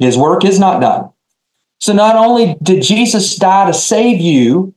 His 0.00 0.18
work 0.18 0.44
is 0.44 0.58
not 0.58 0.80
done. 0.80 1.12
So 1.78 1.92
not 1.92 2.16
only 2.16 2.56
did 2.60 2.82
Jesus 2.82 3.36
die 3.36 3.68
to 3.68 3.72
save 3.72 4.20
you, 4.20 4.73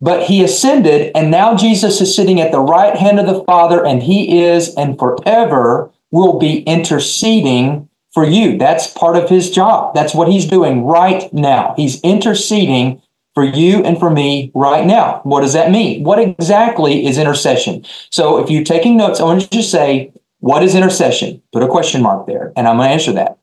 but 0.00 0.24
he 0.24 0.44
ascended, 0.44 1.10
and 1.14 1.30
now 1.30 1.56
Jesus 1.56 2.00
is 2.00 2.14
sitting 2.14 2.40
at 2.40 2.52
the 2.52 2.60
right 2.60 2.96
hand 2.96 3.18
of 3.18 3.26
the 3.26 3.42
Father, 3.44 3.84
and 3.84 4.02
he 4.02 4.44
is 4.44 4.74
and 4.76 4.98
forever 4.98 5.90
will 6.10 6.38
be 6.38 6.60
interceding 6.60 7.88
for 8.12 8.24
you. 8.24 8.56
That's 8.56 8.92
part 8.92 9.16
of 9.16 9.28
his 9.28 9.50
job. 9.50 9.94
That's 9.94 10.14
what 10.14 10.28
he's 10.28 10.46
doing 10.46 10.84
right 10.84 11.32
now. 11.32 11.74
He's 11.76 12.00
interceding 12.02 13.02
for 13.34 13.44
you 13.44 13.84
and 13.84 13.98
for 13.98 14.10
me 14.10 14.50
right 14.54 14.86
now. 14.86 15.20
What 15.24 15.42
does 15.42 15.52
that 15.52 15.70
mean? 15.70 16.02
What 16.04 16.18
exactly 16.18 17.06
is 17.06 17.18
intercession? 17.18 17.84
So 18.10 18.38
if 18.38 18.50
you're 18.50 18.64
taking 18.64 18.96
notes, 18.96 19.20
I 19.20 19.24
want 19.24 19.42
you 19.42 19.48
to 19.48 19.62
say, 19.62 20.12
what 20.40 20.62
is 20.62 20.74
intercession? 20.74 21.42
Put 21.52 21.62
a 21.62 21.68
question 21.68 22.02
mark 22.02 22.26
there, 22.26 22.52
and 22.56 22.66
I'm 22.66 22.76
going 22.76 22.88
to 22.88 22.92
answer 22.92 23.12
that. 23.12 23.38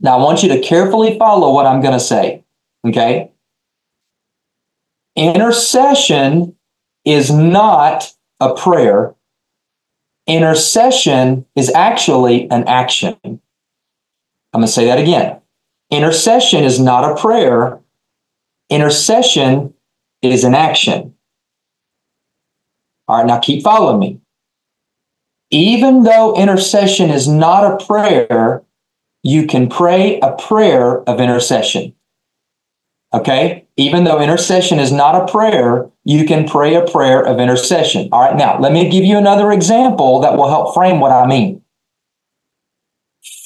Now, 0.00 0.18
I 0.18 0.22
want 0.22 0.42
you 0.42 0.48
to 0.50 0.60
carefully 0.60 1.18
follow 1.18 1.52
what 1.52 1.66
I'm 1.66 1.80
going 1.80 1.92
to 1.94 2.00
say. 2.00 2.42
Okay? 2.86 3.30
Intercession 5.16 6.56
is 7.04 7.30
not 7.30 8.12
a 8.40 8.54
prayer. 8.54 9.14
Intercession 10.26 11.46
is 11.54 11.70
actually 11.74 12.50
an 12.50 12.66
action. 12.66 13.16
I'm 13.24 13.40
going 14.60 14.66
to 14.66 14.72
say 14.72 14.86
that 14.86 14.98
again. 14.98 15.40
Intercession 15.90 16.64
is 16.64 16.80
not 16.80 17.10
a 17.10 17.20
prayer. 17.20 17.78
Intercession 18.70 19.74
is 20.22 20.44
an 20.44 20.54
action. 20.54 21.14
All 23.06 23.18
right, 23.18 23.26
now 23.26 23.38
keep 23.38 23.62
following 23.62 23.98
me. 23.98 24.20
Even 25.50 26.04
though 26.04 26.34
intercession 26.34 27.10
is 27.10 27.28
not 27.28 27.64
a 27.64 27.84
prayer, 27.84 28.62
you 29.22 29.46
can 29.46 29.68
pray 29.68 30.18
a 30.20 30.32
prayer 30.32 31.02
of 31.02 31.20
intercession. 31.20 31.94
Okay? 33.14 33.64
Even 33.76 34.04
though 34.04 34.20
intercession 34.20 34.80
is 34.80 34.90
not 34.90 35.14
a 35.14 35.30
prayer, 35.30 35.88
you 36.04 36.26
can 36.26 36.48
pray 36.48 36.74
a 36.74 36.84
prayer 36.84 37.24
of 37.24 37.38
intercession. 37.38 38.08
All 38.12 38.20
right, 38.20 38.36
now 38.36 38.58
let 38.58 38.72
me 38.72 38.90
give 38.90 39.04
you 39.04 39.16
another 39.16 39.52
example 39.52 40.20
that 40.20 40.36
will 40.36 40.48
help 40.48 40.74
frame 40.74 40.98
what 40.98 41.12
I 41.12 41.26
mean. 41.26 41.62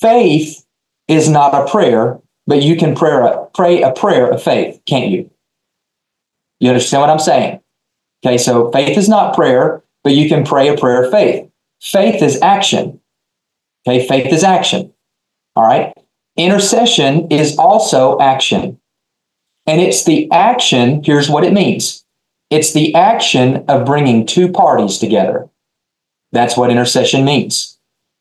Faith 0.00 0.64
is 1.06 1.28
not 1.28 1.54
a 1.54 1.70
prayer, 1.70 2.18
but 2.46 2.62
you 2.62 2.76
can 2.76 2.94
pray 2.94 3.10
a, 3.12 3.46
pray 3.54 3.82
a 3.82 3.92
prayer 3.92 4.30
of 4.30 4.42
faith, 4.42 4.80
can't 4.86 5.10
you? 5.10 5.30
You 6.60 6.70
understand 6.70 7.02
what 7.02 7.10
I'm 7.10 7.18
saying? 7.18 7.60
Okay, 8.24 8.38
so 8.38 8.70
faith 8.72 8.96
is 8.96 9.08
not 9.08 9.34
prayer, 9.34 9.84
but 10.02 10.14
you 10.14 10.28
can 10.28 10.44
pray 10.44 10.68
a 10.68 10.76
prayer 10.76 11.04
of 11.04 11.10
faith. 11.10 11.48
Faith 11.80 12.22
is 12.22 12.40
action. 12.40 13.00
Okay, 13.86 14.06
faith 14.06 14.32
is 14.32 14.42
action. 14.42 14.92
All 15.54 15.64
right. 15.64 15.92
Intercession 16.36 17.28
is 17.30 17.58
also 17.58 18.18
action. 18.18 18.77
And 19.68 19.82
it's 19.82 20.04
the 20.04 20.30
action, 20.32 21.04
here's 21.04 21.28
what 21.28 21.44
it 21.44 21.52
means 21.52 22.04
it's 22.50 22.72
the 22.72 22.94
action 22.94 23.66
of 23.68 23.84
bringing 23.84 24.24
two 24.24 24.50
parties 24.50 24.96
together. 24.96 25.50
That's 26.32 26.56
what 26.56 26.70
intercession 26.70 27.24
means. 27.24 27.78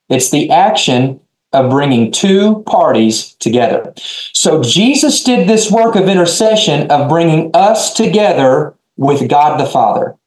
It's 0.10 0.30
the 0.30 0.52
action 0.52 1.22
of 1.54 1.70
bringing 1.70 2.12
two 2.12 2.64
parties 2.64 3.34
together. 3.36 3.94
So 3.96 4.62
Jesus 4.62 5.24
did 5.24 5.48
this 5.48 5.72
work 5.72 5.96
of 5.96 6.10
intercession 6.10 6.92
of 6.92 7.08
bringing 7.08 7.52
us 7.54 7.94
together 7.94 8.76
with 8.98 9.30
God 9.30 9.58
the 9.58 9.66
Father. 9.66 10.18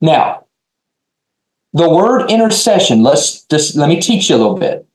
Now, 0.00 0.46
the 1.74 1.90
word 1.90 2.30
intercession, 2.30 3.02
let's 3.02 3.42
just 3.42 3.76
let 3.76 3.90
me 3.90 4.00
teach 4.00 4.30
you 4.30 4.36
a 4.36 4.38
little 4.38 4.58
bit. 4.58 4.86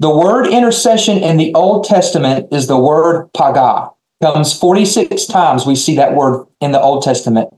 The 0.00 0.10
word 0.10 0.46
intercession 0.46 1.18
in 1.18 1.36
the 1.36 1.54
Old 1.54 1.84
Testament 1.84 2.48
is 2.52 2.66
the 2.66 2.78
word 2.78 3.30
paga. 3.32 3.90
Comes 4.22 4.58
46 4.58 5.26
times 5.26 5.66
we 5.66 5.76
see 5.76 5.96
that 5.96 6.14
word 6.14 6.46
in 6.60 6.72
the 6.72 6.80
Old 6.80 7.02
Testament, 7.02 7.50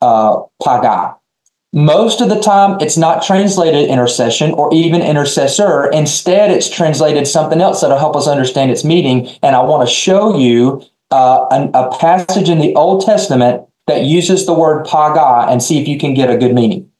uh, 0.00 0.40
paga. 0.62 1.16
Most 1.74 2.20
of 2.20 2.28
the 2.28 2.40
time, 2.40 2.78
it's 2.80 2.98
not 2.98 3.22
translated 3.22 3.88
intercession 3.88 4.52
or 4.52 4.72
even 4.74 5.00
intercessor. 5.00 5.86
Instead, 5.90 6.50
it's 6.50 6.68
translated 6.68 7.26
something 7.26 7.62
else 7.62 7.80
that'll 7.80 7.98
help 7.98 8.14
us 8.14 8.28
understand 8.28 8.70
its 8.70 8.84
meaning. 8.84 9.28
And 9.42 9.56
I 9.56 9.62
want 9.62 9.88
to 9.88 9.92
show 9.92 10.36
you 10.36 10.84
uh, 11.10 11.46
an, 11.50 11.70
a 11.72 11.96
passage 11.96 12.50
in 12.50 12.58
the 12.58 12.74
Old 12.74 13.06
Testament 13.06 13.66
that 13.86 14.04
uses 14.04 14.44
the 14.44 14.54
word 14.54 14.84
paga 14.84 15.50
and 15.50 15.62
see 15.62 15.80
if 15.80 15.88
you 15.88 15.98
can 15.98 16.12
get 16.14 16.30
a 16.30 16.36
good 16.36 16.54
meaning. 16.54 16.90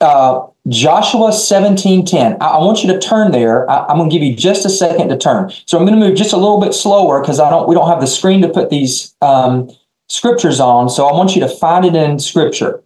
Uh, 0.00 0.46
Joshua 0.68 1.30
17:10. 1.30 2.36
I, 2.40 2.46
I, 2.46 2.58
want 2.58 2.82
you 2.82 2.92
to 2.92 2.98
turn 2.98 3.32
there. 3.32 3.68
I, 3.70 3.90
am 3.90 3.98
going 3.98 4.10
to 4.10 4.14
give 4.14 4.22
you 4.22 4.34
just 4.34 4.66
a 4.66 4.68
second 4.68 5.08
to 5.08 5.16
turn. 5.16 5.50
So 5.66 5.78
I'm 5.78 5.86
going 5.86 5.98
to 5.98 6.06
move 6.06 6.16
just 6.16 6.32
a 6.32 6.36
little 6.36 6.60
bit 6.60 6.74
slower 6.74 7.20
because 7.20 7.40
I 7.40 7.48
don't 7.48 7.68
we 7.68 7.74
don't 7.74 7.88
have 7.88 8.00
the 8.00 8.06
screen 8.06 8.42
to 8.42 8.48
put 8.48 8.68
these 8.68 9.14
um, 9.22 9.70
scriptures 10.08 10.60
on. 10.60 10.90
So 10.90 11.06
I 11.06 11.12
want 11.12 11.34
you 11.34 11.40
to 11.40 11.48
find 11.48 11.84
it 11.84 11.94
in 11.94 12.18
scripture. 12.18 12.82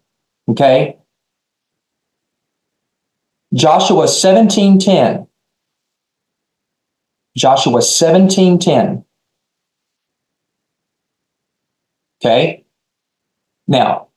Okay. 0.49 0.97
Joshua 3.55 4.05
17:10. 4.05 5.27
Joshua 7.37 7.81
17:10. 7.81 9.05
Okay. 12.23 12.65
Now, 13.67 14.09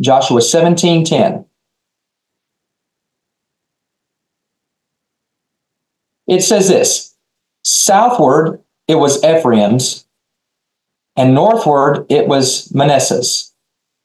Joshua 0.00 0.40
17:10. 0.40 1.44
It 6.26 6.42
says 6.42 6.68
this: 6.68 7.14
Southward 7.64 8.62
it 8.88 8.96
was 8.96 9.22
Ephraim's, 9.24 10.06
and 11.16 11.34
northward 11.34 12.06
it 12.08 12.26
was 12.26 12.72
Manasseh's, 12.74 13.54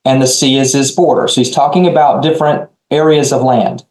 and 0.04 0.22
the 0.22 0.28
sea 0.28 0.58
is 0.58 0.74
his 0.74 0.92
border. 0.92 1.28
So 1.28 1.42
he's 1.42 1.52
talking 1.52 1.88
about 1.88 2.24
different 2.24 2.70
areas 2.92 3.32
of 3.32 3.42
land. 3.42 3.86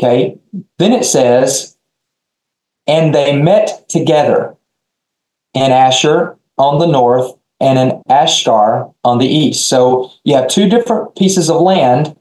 Okay. 0.00 0.38
Then 0.78 0.92
it 0.92 1.04
says, 1.04 1.76
and 2.86 3.14
they 3.14 3.36
met 3.36 3.88
together 3.88 4.56
in 5.52 5.70
Asher 5.70 6.38
on 6.56 6.78
the 6.78 6.86
north 6.86 7.34
and 7.60 7.78
an 7.78 8.02
Issachar 8.10 8.90
on 9.04 9.18
the 9.18 9.28
east. 9.28 9.68
So 9.68 10.10
you 10.24 10.34
have 10.34 10.48
two 10.48 10.68
different 10.68 11.14
pieces 11.16 11.50
of 11.50 11.60
land 11.60 12.16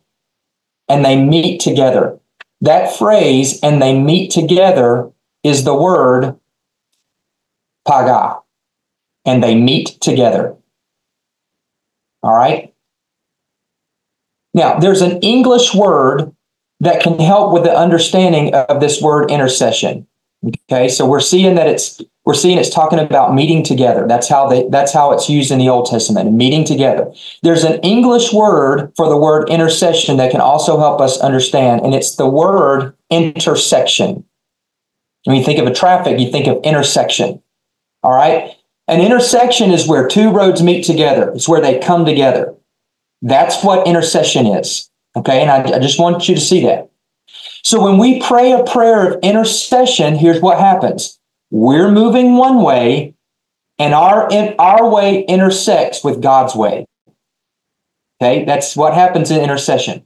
and 0.87 1.05
they 1.05 1.21
meet 1.21 1.61
together. 1.61 2.19
That 2.61 2.93
phrase, 2.97 3.59
and 3.63 3.81
they 3.81 3.97
meet 3.97 4.31
together, 4.31 5.09
is 5.43 5.63
the 5.63 5.75
word 5.75 6.37
paga 7.87 8.39
and 9.25 9.41
they 9.41 9.55
meet 9.55 9.97
together. 10.01 10.57
All 12.21 12.35
right. 12.35 12.73
Now, 14.53 14.77
there's 14.79 15.01
an 15.01 15.19
English 15.21 15.73
word 15.73 16.35
that 16.81 17.01
can 17.01 17.19
help 17.19 17.53
with 17.53 17.63
the 17.63 17.75
understanding 17.75 18.53
of 18.53 18.81
this 18.81 19.01
word 19.01 19.31
intercession. 19.31 20.07
Okay, 20.69 20.89
so 20.89 21.05
we're 21.07 21.19
seeing 21.19 21.55
that 21.55 21.67
it's 21.67 22.01
we're 22.25 22.33
seeing 22.33 22.57
it's 22.57 22.69
talking 22.69 22.99
about 22.99 23.33
meeting 23.33 23.63
together. 23.63 24.07
That's 24.07 24.27
how 24.27 24.47
they 24.47 24.67
that's 24.69 24.93
how 24.93 25.11
it's 25.11 25.29
used 25.29 25.51
in 25.51 25.57
the 25.57 25.69
Old 25.69 25.87
Testament, 25.87 26.31
meeting 26.33 26.63
together. 26.63 27.11
There's 27.43 27.63
an 27.63 27.79
English 27.81 28.33
word 28.33 28.91
for 28.95 29.09
the 29.09 29.17
word 29.17 29.49
intercession 29.49 30.17
that 30.17 30.31
can 30.31 30.41
also 30.41 30.77
help 30.77 31.01
us 31.01 31.19
understand, 31.19 31.81
and 31.81 31.95
it's 31.95 32.17
the 32.17 32.29
word 32.29 32.93
intersection. 33.09 34.25
When 35.25 35.37
you 35.37 35.43
think 35.43 35.59
of 35.59 35.67
a 35.67 35.73
traffic, 35.73 36.19
you 36.19 36.31
think 36.31 36.47
of 36.47 36.61
intersection. 36.63 37.41
All 38.03 38.15
right. 38.15 38.55
An 38.87 39.01
intersection 39.01 39.71
is 39.71 39.87
where 39.87 40.07
two 40.07 40.31
roads 40.31 40.63
meet 40.63 40.83
together. 40.83 41.31
It's 41.31 41.47
where 41.47 41.61
they 41.61 41.79
come 41.79 42.05
together. 42.05 42.55
That's 43.21 43.63
what 43.63 43.87
intercession 43.87 44.47
is. 44.47 44.89
Okay. 45.15 45.41
And 45.41 45.51
I, 45.51 45.75
I 45.75 45.79
just 45.79 45.99
want 45.99 46.27
you 46.29 46.35
to 46.35 46.41
see 46.41 46.65
that. 46.65 46.89
So 47.63 47.83
when 47.83 47.97
we 47.97 48.21
pray 48.21 48.51
a 48.51 48.63
prayer 48.63 49.11
of 49.11 49.19
intercession, 49.21 50.15
here's 50.15 50.41
what 50.41 50.59
happens. 50.59 51.18
We're 51.51 51.91
moving 51.91 52.35
one 52.35 52.61
way 52.61 53.15
and 53.77 53.93
our, 53.93 54.27
in, 54.29 54.55
our 54.59 54.87
way 54.89 55.23
intersects 55.23 56.03
with 56.03 56.21
God's 56.21 56.55
way. 56.55 56.85
Okay. 58.21 58.43
That's 58.45 58.75
what 58.75 58.93
happens 58.93 59.31
in 59.31 59.41
intercession. 59.41 60.05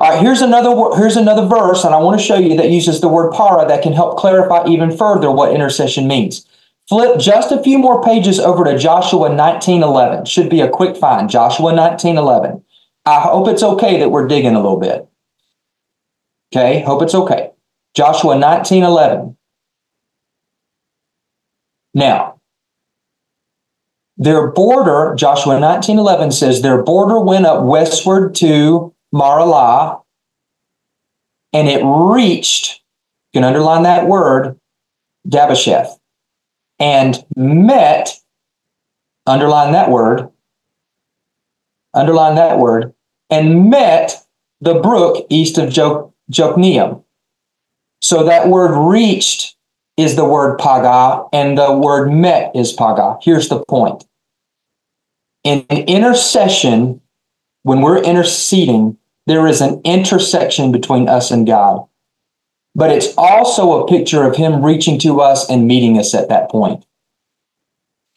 All 0.00 0.10
right, 0.10 0.20
here's 0.20 0.42
another 0.42 0.96
here's 0.96 1.16
another 1.16 1.46
verse, 1.46 1.84
and 1.84 1.94
I 1.94 2.00
want 2.00 2.18
to 2.18 2.26
show 2.26 2.36
you 2.36 2.56
that 2.56 2.68
uses 2.70 3.00
the 3.00 3.08
word 3.08 3.32
paga 3.32 3.68
that 3.68 3.82
can 3.82 3.92
help 3.92 4.18
clarify 4.18 4.66
even 4.66 4.94
further 4.96 5.30
what 5.30 5.54
intercession 5.54 6.08
means. 6.08 6.44
Flip 6.88 7.18
just 7.20 7.52
a 7.52 7.62
few 7.62 7.78
more 7.78 8.02
pages 8.02 8.40
over 8.40 8.64
to 8.64 8.76
Joshua 8.76 9.28
19:11. 9.30 10.26
Should 10.26 10.50
be 10.50 10.60
a 10.60 10.68
quick 10.68 10.96
find. 10.96 11.30
Joshua 11.30 11.72
19:11. 11.72 12.64
I 13.06 13.20
hope 13.20 13.46
it's 13.46 13.62
okay 13.62 14.00
that 14.00 14.10
we're 14.10 14.26
digging 14.26 14.56
a 14.56 14.60
little 14.60 14.80
bit. 14.80 15.06
Okay, 16.52 16.80
hope 16.80 17.02
it's 17.02 17.14
okay. 17.14 17.50
Joshua 17.94 18.34
19:11. 18.34 19.36
Now, 21.94 22.40
their 24.16 24.48
border, 24.48 25.14
Joshua 25.16 25.58
19:11 25.58 26.32
says 26.32 26.62
their 26.62 26.82
border 26.82 27.20
went 27.20 27.46
up 27.46 27.64
westward 27.64 28.34
to 28.36 28.94
Maralah 29.12 30.02
and 31.52 31.68
it 31.68 31.82
reached, 31.84 32.82
you 33.32 33.40
can 33.40 33.44
underline 33.44 33.84
that 33.84 34.06
word, 34.06 34.58
Dabbesheth 35.28 35.98
and 36.78 37.24
met, 37.36 38.20
underline 39.26 39.72
that 39.72 39.90
word, 39.90 40.28
underline 41.92 42.34
that 42.34 42.58
word, 42.58 42.92
and 43.30 43.70
met 43.70 44.24
the 44.60 44.74
brook 44.74 45.26
east 45.28 45.58
of 45.58 45.70
jo- 45.70 46.12
Jokneam. 46.30 47.02
So 48.00 48.24
that 48.24 48.48
word 48.48 48.76
reached 48.76 49.53
is 49.96 50.16
the 50.16 50.24
word 50.24 50.58
paga, 50.58 51.26
and 51.32 51.56
the 51.56 51.72
word 51.72 52.10
met 52.10 52.54
is 52.54 52.72
paga. 52.72 53.18
Here's 53.22 53.48
the 53.48 53.64
point. 53.64 54.04
In 55.44 55.64
intercession, 55.68 57.00
when 57.62 57.80
we're 57.80 58.02
interceding, 58.02 58.98
there 59.26 59.46
is 59.46 59.60
an 59.60 59.80
intersection 59.84 60.72
between 60.72 61.08
us 61.08 61.30
and 61.30 61.46
God. 61.46 61.86
But 62.74 62.90
it's 62.90 63.14
also 63.16 63.80
a 63.80 63.88
picture 63.88 64.24
of 64.24 64.36
Him 64.36 64.64
reaching 64.64 64.98
to 65.00 65.20
us 65.20 65.48
and 65.48 65.68
meeting 65.68 65.98
us 65.98 66.14
at 66.14 66.28
that 66.28 66.50
point. 66.50 66.84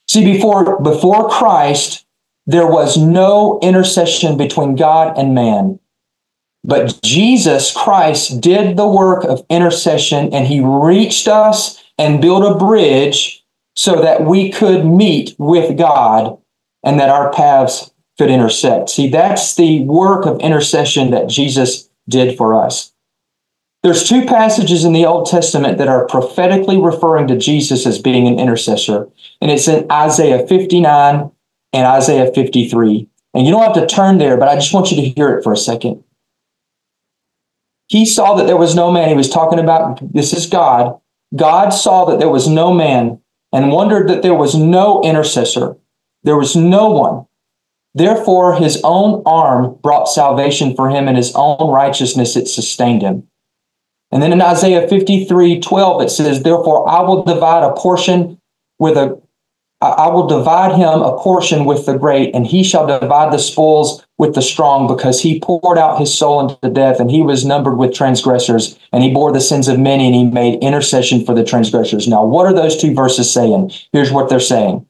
See, 0.09 0.23
before, 0.23 0.81
before 0.81 1.29
Christ, 1.29 2.05
there 2.45 2.65
was 2.65 2.97
no 2.97 3.59
intercession 3.61 4.37
between 4.37 4.75
God 4.75 5.17
and 5.17 5.35
man. 5.35 5.79
But 6.67 6.99
Jesus 7.01 7.71
Christ 7.71 8.41
did 8.41 8.75
the 8.75 8.87
work 8.87 9.23
of 9.23 9.45
intercession 9.49 10.33
and 10.33 10.45
he 10.45 10.59
reached 10.59 11.29
us 11.29 11.81
and 11.97 12.21
built 12.21 12.43
a 12.43 12.57
bridge 12.57 13.43
so 13.75 14.01
that 14.01 14.25
we 14.25 14.51
could 14.51 14.85
meet 14.85 15.33
with 15.39 15.77
God 15.77 16.37
and 16.83 16.99
that 16.99 17.09
our 17.09 17.31
paths 17.31 17.89
could 18.17 18.29
intersect. 18.29 18.89
See, 18.89 19.09
that's 19.09 19.55
the 19.55 19.83
work 19.85 20.25
of 20.25 20.41
intercession 20.41 21.11
that 21.11 21.29
Jesus 21.29 21.89
did 22.09 22.37
for 22.37 22.53
us. 22.53 22.91
There's 23.83 24.09
two 24.09 24.25
passages 24.25 24.83
in 24.83 24.91
the 24.91 25.05
Old 25.05 25.27
Testament 25.27 25.77
that 25.77 25.87
are 25.87 26.07
prophetically 26.07 26.77
referring 26.77 27.27
to 27.27 27.37
Jesus 27.37 27.85
as 27.85 28.01
being 28.01 28.27
an 28.27 28.39
intercessor, 28.39 29.07
and 29.39 29.51
it's 29.51 29.67
in 29.67 29.89
Isaiah 29.89 30.45
59 30.45 31.31
and 31.73 31.85
Isaiah 31.85 32.31
53. 32.33 33.07
And 33.33 33.45
you 33.45 33.53
don't 33.53 33.63
have 33.63 33.73
to 33.75 33.85
turn 33.85 34.17
there, 34.17 34.35
but 34.35 34.47
I 34.49 34.55
just 34.55 34.73
want 34.73 34.91
you 34.91 34.97
to 34.97 35.09
hear 35.09 35.37
it 35.37 35.43
for 35.43 35.53
a 35.53 35.57
second. 35.57 36.03
He 37.87 38.05
saw 38.05 38.35
that 38.35 38.47
there 38.47 38.57
was 38.57 38.75
no 38.75 38.91
man. 38.91 39.09
He 39.09 39.15
was 39.15 39.29
talking 39.29 39.59
about 39.59 39.99
this 40.13 40.33
is 40.33 40.45
God. 40.45 40.99
God 41.35 41.69
saw 41.69 42.05
that 42.05 42.19
there 42.19 42.29
was 42.29 42.47
no 42.47 42.73
man 42.73 43.19
and 43.51 43.71
wondered 43.71 44.09
that 44.09 44.21
there 44.21 44.33
was 44.33 44.55
no 44.55 45.01
intercessor. 45.03 45.75
There 46.23 46.37
was 46.37 46.55
no 46.55 46.89
one. 46.89 47.25
Therefore, 47.93 48.55
his 48.55 48.79
own 48.83 49.23
arm 49.25 49.77
brought 49.81 50.05
salvation 50.05 50.75
for 50.75 50.89
him, 50.89 51.07
and 51.07 51.17
his 51.17 51.31
own 51.33 51.71
righteousness 51.71 52.35
it 52.35 52.47
sustained 52.47 53.01
him. 53.01 53.27
And 54.11 54.21
then 54.21 54.31
in 54.31 54.41
Isaiah 54.41 54.87
53 54.87 55.59
12, 55.59 56.01
it 56.01 56.09
says, 56.09 56.43
Therefore, 56.43 56.87
I 56.87 57.01
will 57.01 57.23
divide 57.23 57.63
a 57.63 57.73
portion 57.73 58.39
with 58.79 58.97
a 58.97 59.19
I 59.79 60.07
will 60.07 60.25
divide 60.25 60.75
him 60.75 61.01
a 61.01 61.17
portion 61.19 61.65
with 61.65 61.85
the 61.85 61.97
great, 61.97 62.33
and 62.33 62.47
he 62.47 62.63
shall 62.63 62.87
divide 62.87 63.31
the 63.31 63.37
spoils 63.37 64.03
with 64.17 64.33
the 64.33 64.41
strong, 64.41 64.87
because 64.87 65.21
he 65.21 65.39
poured 65.39 65.77
out 65.77 65.99
his 65.99 66.11
soul 66.11 66.39
into 66.39 66.69
death, 66.71 66.99
and 66.99 67.11
he 67.11 67.21
was 67.21 67.45
numbered 67.45 67.77
with 67.77 67.93
transgressors, 67.93 68.79
and 68.91 69.03
he 69.03 69.13
bore 69.13 69.31
the 69.31 69.39
sins 69.39 69.67
of 69.67 69.79
many, 69.79 70.07
and 70.07 70.15
he 70.15 70.23
made 70.23 70.63
intercession 70.63 71.23
for 71.23 71.35
the 71.35 71.43
transgressors. 71.43 72.07
Now, 72.07 72.25
what 72.25 72.47
are 72.47 72.53
those 72.53 72.75
two 72.75 72.95
verses 72.95 73.31
saying? 73.31 73.71
Here's 73.93 74.11
what 74.11 74.29
they're 74.29 74.39
saying. 74.39 74.87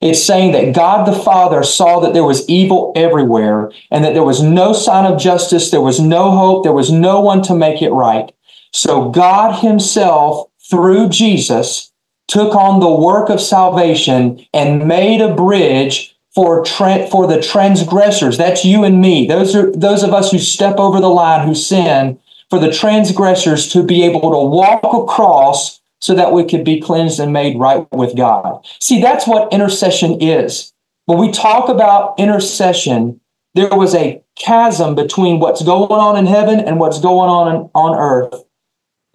It's 0.00 0.22
saying 0.22 0.52
that 0.52 0.74
God 0.74 1.06
the 1.06 1.18
Father 1.18 1.62
saw 1.62 2.00
that 2.00 2.12
there 2.12 2.24
was 2.24 2.48
evil 2.48 2.92
everywhere, 2.96 3.70
and 3.92 4.04
that 4.04 4.14
there 4.14 4.24
was 4.24 4.42
no 4.42 4.72
sign 4.72 5.10
of 5.10 5.20
justice, 5.20 5.70
there 5.70 5.80
was 5.80 6.00
no 6.00 6.32
hope, 6.32 6.64
there 6.64 6.72
was 6.72 6.90
no 6.90 7.20
one 7.20 7.42
to 7.42 7.54
make 7.54 7.80
it 7.80 7.90
right. 7.90 8.32
So 8.72 9.08
God 9.08 9.60
himself, 9.60 10.48
through 10.68 11.10
Jesus, 11.10 11.92
took 12.28 12.54
on 12.54 12.80
the 12.80 12.90
work 12.90 13.30
of 13.30 13.40
salvation 13.40 14.44
and 14.52 14.86
made 14.86 15.20
a 15.20 15.34
bridge 15.34 16.16
for 16.34 16.64
tra- 16.64 17.06
for 17.08 17.26
the 17.26 17.40
transgressors. 17.40 18.36
That's 18.36 18.64
you 18.64 18.84
and 18.84 19.00
me. 19.00 19.26
Those 19.26 19.54
are 19.54 19.72
those 19.72 20.02
of 20.02 20.12
us 20.12 20.30
who 20.30 20.38
step 20.38 20.76
over 20.78 21.00
the 21.00 21.08
line, 21.08 21.46
who 21.46 21.54
sin, 21.54 22.18
for 22.50 22.58
the 22.58 22.72
transgressors 22.72 23.72
to 23.72 23.82
be 23.82 24.04
able 24.04 24.20
to 24.20 24.48
walk 24.48 24.84
across 24.84 25.80
so 26.00 26.14
that 26.14 26.32
we 26.32 26.44
could 26.44 26.64
be 26.64 26.80
cleansed 26.80 27.18
and 27.18 27.32
made 27.32 27.58
right 27.58 27.86
with 27.92 28.16
God. 28.16 28.66
See, 28.80 29.00
that's 29.00 29.26
what 29.26 29.52
intercession 29.52 30.20
is. 30.20 30.72
When 31.06 31.18
we 31.18 31.30
talk 31.30 31.68
about 31.68 32.18
intercession, 32.18 33.20
there 33.54 33.70
was 33.70 33.94
a 33.94 34.22
chasm 34.36 34.94
between 34.94 35.40
what's 35.40 35.62
going 35.62 35.90
on 35.90 36.16
in 36.16 36.26
heaven 36.26 36.60
and 36.60 36.78
what's 36.78 37.00
going 37.00 37.30
on 37.30 37.70
on 37.74 37.98
earth. 37.98 38.44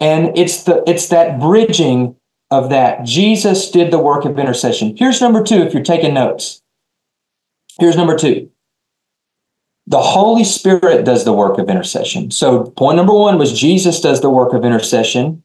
And 0.00 0.36
it's 0.36 0.64
the 0.64 0.82
it's 0.88 1.08
that 1.08 1.38
bridging 1.38 2.16
of 2.52 2.68
that. 2.68 3.04
Jesus 3.04 3.70
did 3.70 3.90
the 3.90 3.98
work 3.98 4.26
of 4.26 4.38
intercession. 4.38 4.94
Here's 4.94 5.22
number 5.22 5.42
two, 5.42 5.62
if 5.62 5.72
you're 5.72 5.82
taking 5.82 6.12
notes. 6.12 6.60
Here's 7.80 7.96
number 7.96 8.16
two. 8.16 8.50
The 9.86 10.02
Holy 10.02 10.44
Spirit 10.44 11.04
does 11.04 11.24
the 11.24 11.32
work 11.32 11.58
of 11.58 11.70
intercession. 11.70 12.30
So, 12.30 12.64
point 12.64 12.96
number 12.96 13.14
one 13.14 13.38
was 13.38 13.58
Jesus 13.58 14.00
does 14.00 14.20
the 14.20 14.30
work 14.30 14.52
of 14.52 14.64
intercession. 14.64 15.42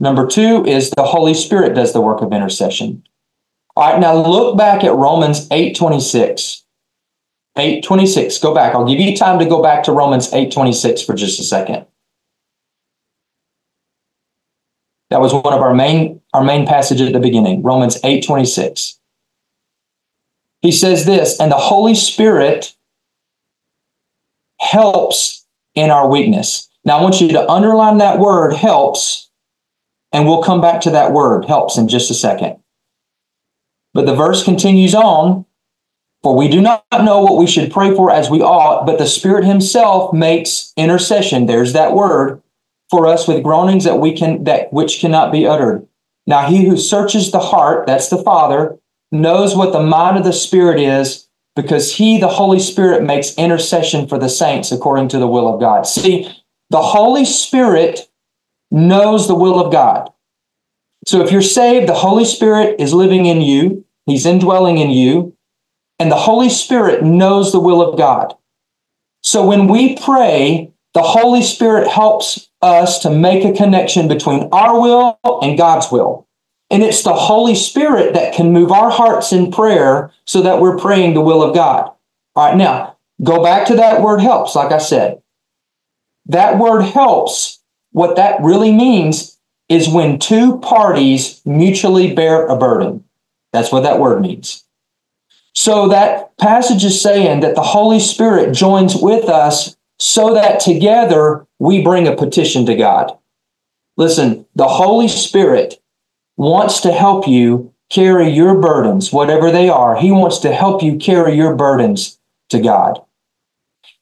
Number 0.00 0.26
two 0.26 0.66
is 0.66 0.90
the 0.90 1.04
Holy 1.04 1.32
Spirit 1.32 1.74
does 1.74 1.92
the 1.92 2.02
work 2.02 2.20
of 2.20 2.32
intercession. 2.32 3.04
All 3.76 3.90
right, 3.90 4.00
now 4.00 4.14
look 4.14 4.58
back 4.58 4.82
at 4.82 4.94
Romans 4.94 5.46
8 5.50 5.76
26. 5.76 6.64
8 7.56 7.84
26. 7.84 8.38
Go 8.38 8.52
back. 8.52 8.74
I'll 8.74 8.84
give 8.84 9.00
you 9.00 9.16
time 9.16 9.38
to 9.38 9.46
go 9.46 9.62
back 9.62 9.84
to 9.84 9.92
Romans 9.92 10.32
8 10.32 10.52
26 10.52 11.02
for 11.02 11.14
just 11.14 11.38
a 11.38 11.44
second. 11.44 11.86
That 15.10 15.20
was 15.20 15.32
one 15.32 15.52
of 15.52 15.60
our 15.60 15.74
main 15.74 16.20
our 16.32 16.44
main 16.44 16.66
passage 16.66 17.00
at 17.00 17.12
the 17.12 17.20
beginning, 17.20 17.62
Romans 17.62 17.98
8:26. 18.02 18.98
He 20.62 20.72
says 20.72 21.04
this, 21.04 21.38
and 21.38 21.52
the 21.52 21.56
Holy 21.56 21.94
Spirit 21.94 22.74
helps 24.58 25.44
in 25.74 25.90
our 25.90 26.08
weakness. 26.08 26.68
Now 26.84 26.98
I 26.98 27.02
want 27.02 27.20
you 27.20 27.28
to 27.28 27.50
underline 27.50 27.98
that 27.98 28.18
word 28.18 28.52
helps 28.52 29.26
and 30.12 30.26
we'll 30.26 30.42
come 30.42 30.60
back 30.60 30.80
to 30.80 30.90
that 30.90 31.12
word 31.12 31.44
helps 31.44 31.76
in 31.76 31.88
just 31.88 32.10
a 32.10 32.14
second. 32.14 32.56
But 33.92 34.06
the 34.06 34.14
verse 34.14 34.42
continues 34.42 34.94
on, 34.94 35.44
for 36.22 36.34
we 36.34 36.48
do 36.48 36.60
not 36.60 36.84
know 36.92 37.20
what 37.20 37.36
we 37.36 37.46
should 37.46 37.70
pray 37.70 37.94
for 37.94 38.10
as 38.10 38.30
we 38.30 38.40
ought, 38.40 38.86
but 38.86 38.98
the 38.98 39.06
Spirit 39.06 39.44
himself 39.44 40.12
makes 40.14 40.72
intercession. 40.76 41.46
There's 41.46 41.74
that 41.74 41.92
word 41.92 42.42
for 42.90 43.06
us 43.06 43.26
with 43.26 43.42
groanings 43.42 43.84
that 43.84 43.98
we 43.98 44.12
can 44.12 44.44
that 44.44 44.72
which 44.72 45.00
cannot 45.00 45.32
be 45.32 45.46
uttered. 45.46 45.86
Now 46.26 46.48
he 46.48 46.66
who 46.66 46.76
searches 46.76 47.30
the 47.30 47.38
heart, 47.38 47.86
that's 47.86 48.08
the 48.08 48.22
Father, 48.22 48.78
knows 49.12 49.54
what 49.54 49.72
the 49.72 49.82
mind 49.82 50.16
of 50.16 50.24
the 50.24 50.32
Spirit 50.32 50.80
is, 50.80 51.28
because 51.54 51.94
he, 51.94 52.18
the 52.18 52.28
Holy 52.28 52.58
Spirit, 52.58 53.02
makes 53.02 53.34
intercession 53.34 54.08
for 54.08 54.18
the 54.18 54.28
saints 54.28 54.72
according 54.72 55.08
to 55.08 55.18
the 55.18 55.28
will 55.28 55.52
of 55.52 55.60
God. 55.60 55.86
See, 55.86 56.28
the 56.70 56.82
Holy 56.82 57.24
Spirit 57.24 58.08
knows 58.70 59.28
the 59.28 59.34
will 59.34 59.64
of 59.64 59.72
God. 59.72 60.10
So 61.06 61.22
if 61.22 61.30
you're 61.30 61.42
saved, 61.42 61.88
the 61.88 61.94
Holy 61.94 62.24
Spirit 62.24 62.80
is 62.80 62.92
living 62.92 63.26
in 63.26 63.40
you, 63.40 63.84
He's 64.06 64.26
indwelling 64.26 64.78
in 64.78 64.90
you, 64.90 65.36
and 65.98 66.10
the 66.10 66.16
Holy 66.16 66.48
Spirit 66.48 67.02
knows 67.02 67.52
the 67.52 67.60
will 67.60 67.80
of 67.80 67.96
God. 67.96 68.34
So 69.22 69.46
when 69.46 69.66
we 69.66 69.96
pray, 69.96 70.72
the 70.96 71.02
Holy 71.02 71.42
Spirit 71.42 71.88
helps 71.88 72.48
us 72.62 73.00
to 73.00 73.10
make 73.10 73.44
a 73.44 73.52
connection 73.52 74.08
between 74.08 74.48
our 74.50 74.80
will 74.80 75.18
and 75.42 75.58
God's 75.58 75.92
will. 75.92 76.26
And 76.70 76.82
it's 76.82 77.02
the 77.02 77.12
Holy 77.12 77.54
Spirit 77.54 78.14
that 78.14 78.32
can 78.32 78.50
move 78.50 78.72
our 78.72 78.90
hearts 78.90 79.30
in 79.30 79.52
prayer 79.52 80.10
so 80.24 80.40
that 80.40 80.58
we're 80.58 80.78
praying 80.78 81.12
the 81.12 81.20
will 81.20 81.42
of 81.42 81.54
God. 81.54 81.90
All 82.34 82.46
right, 82.46 82.56
now 82.56 82.96
go 83.22 83.44
back 83.44 83.66
to 83.66 83.76
that 83.76 84.00
word 84.00 84.22
helps, 84.22 84.54
like 84.54 84.72
I 84.72 84.78
said. 84.78 85.20
That 86.24 86.58
word 86.58 86.80
helps, 86.80 87.62
what 87.92 88.16
that 88.16 88.40
really 88.40 88.72
means 88.72 89.38
is 89.68 89.90
when 89.90 90.18
two 90.18 90.58
parties 90.60 91.42
mutually 91.44 92.14
bear 92.14 92.46
a 92.46 92.56
burden. 92.56 93.04
That's 93.52 93.70
what 93.70 93.82
that 93.82 94.00
word 94.00 94.22
means. 94.22 94.64
So 95.52 95.88
that 95.88 96.38
passage 96.38 96.86
is 96.86 97.02
saying 97.02 97.40
that 97.40 97.54
the 97.54 97.62
Holy 97.62 98.00
Spirit 98.00 98.54
joins 98.54 98.96
with 98.96 99.28
us 99.28 99.75
so 99.98 100.34
that 100.34 100.60
together 100.60 101.46
we 101.58 101.82
bring 101.82 102.06
a 102.06 102.16
petition 102.16 102.66
to 102.66 102.76
God. 102.76 103.16
Listen, 103.96 104.46
the 104.54 104.68
Holy 104.68 105.08
Spirit 105.08 105.80
wants 106.36 106.80
to 106.80 106.92
help 106.92 107.26
you 107.26 107.72
carry 107.88 108.28
your 108.28 108.60
burdens, 108.60 109.12
whatever 109.12 109.50
they 109.50 109.68
are. 109.68 109.96
He 109.96 110.10
wants 110.12 110.38
to 110.40 110.52
help 110.52 110.82
you 110.82 110.96
carry 110.96 111.34
your 111.34 111.54
burdens 111.54 112.18
to 112.50 112.60
God. 112.60 113.00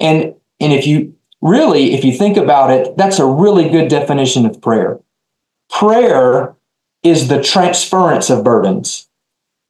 And, 0.00 0.34
and 0.60 0.72
if 0.72 0.86
you 0.86 1.14
really, 1.40 1.92
if 1.94 2.04
you 2.04 2.12
think 2.12 2.36
about 2.36 2.70
it, 2.70 2.96
that's 2.96 3.18
a 3.18 3.26
really 3.26 3.68
good 3.68 3.88
definition 3.88 4.46
of 4.46 4.60
prayer. 4.60 4.98
Prayer 5.70 6.56
is 7.02 7.28
the 7.28 7.42
transference 7.42 8.30
of 8.30 8.42
burdens. 8.42 9.08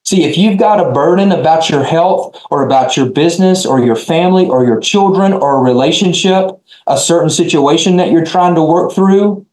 See, 0.05 0.25
if 0.25 0.37
you've 0.37 0.59
got 0.59 0.87
a 0.87 0.93
burden 0.93 1.33
about 1.33 1.71
your 1.71 1.83
health 1.83 2.39
or 2.51 2.65
about 2.65 2.97
your 2.97 3.07
business 3.07 3.65
or 3.65 3.83
your 3.83 3.97
family 3.97 4.47
or 4.47 4.65
your 4.65 4.79
children 4.79 5.33
or 5.33 5.57
a 5.57 5.63
relationship, 5.63 6.51
a 6.87 6.99
certain 6.99 7.31
situation 7.31 7.97
that 7.97 8.11
you're 8.11 8.25
trying 8.25 8.55
to 8.55 8.63
work 8.63 8.93
through, 8.93 9.47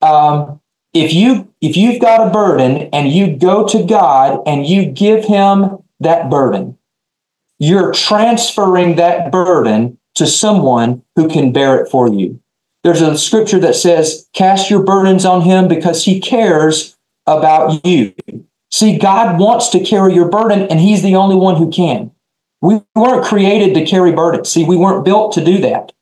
um, 0.00 0.60
if 0.92 1.12
you 1.12 1.52
if 1.60 1.76
you've 1.76 2.00
got 2.00 2.24
a 2.24 2.30
burden 2.30 2.88
and 2.92 3.10
you 3.10 3.36
go 3.36 3.66
to 3.66 3.82
God 3.84 4.40
and 4.46 4.64
you 4.64 4.86
give 4.86 5.24
him 5.24 5.78
that 5.98 6.30
burden, 6.30 6.78
you're 7.58 7.92
transferring 7.92 8.96
that 8.96 9.32
burden 9.32 9.98
to 10.14 10.26
someone 10.26 11.02
who 11.16 11.28
can 11.28 11.52
bear 11.52 11.82
it 11.82 11.90
for 11.90 12.08
you. 12.08 12.40
There's 12.84 13.00
a 13.00 13.18
scripture 13.18 13.58
that 13.60 13.74
says, 13.74 14.28
Cast 14.34 14.70
your 14.70 14.84
burdens 14.84 15.24
on 15.24 15.40
him 15.40 15.66
because 15.66 16.04
he 16.04 16.20
cares 16.20 16.96
about 17.26 17.84
you. 17.84 18.14
See, 18.74 18.98
God 18.98 19.38
wants 19.38 19.68
to 19.68 19.84
carry 19.84 20.14
your 20.14 20.28
burden, 20.28 20.62
and 20.62 20.80
he's 20.80 21.00
the 21.00 21.14
only 21.14 21.36
one 21.36 21.54
who 21.54 21.70
can. 21.70 22.10
We 22.60 22.82
weren't 22.96 23.24
created 23.24 23.72
to 23.74 23.86
carry 23.86 24.10
burdens. 24.10 24.48
See, 24.48 24.64
we 24.64 24.76
weren't 24.76 25.04
built 25.04 25.32
to 25.34 25.44
do 25.44 25.58
that. 25.58 25.92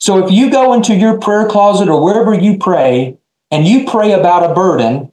So 0.00 0.24
if 0.24 0.32
you 0.32 0.50
go 0.50 0.72
into 0.72 0.94
your 0.94 1.20
prayer 1.20 1.46
closet 1.46 1.90
or 1.90 2.02
wherever 2.02 2.32
you 2.32 2.56
pray 2.56 3.18
and 3.50 3.68
you 3.68 3.84
pray 3.84 4.12
about 4.12 4.50
a 4.50 4.54
burden, 4.54 5.12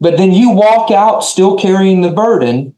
but 0.00 0.16
then 0.16 0.32
you 0.32 0.50
walk 0.50 0.90
out 0.90 1.20
still 1.22 1.56
carrying 1.56 2.00
the 2.00 2.10
burden, 2.10 2.74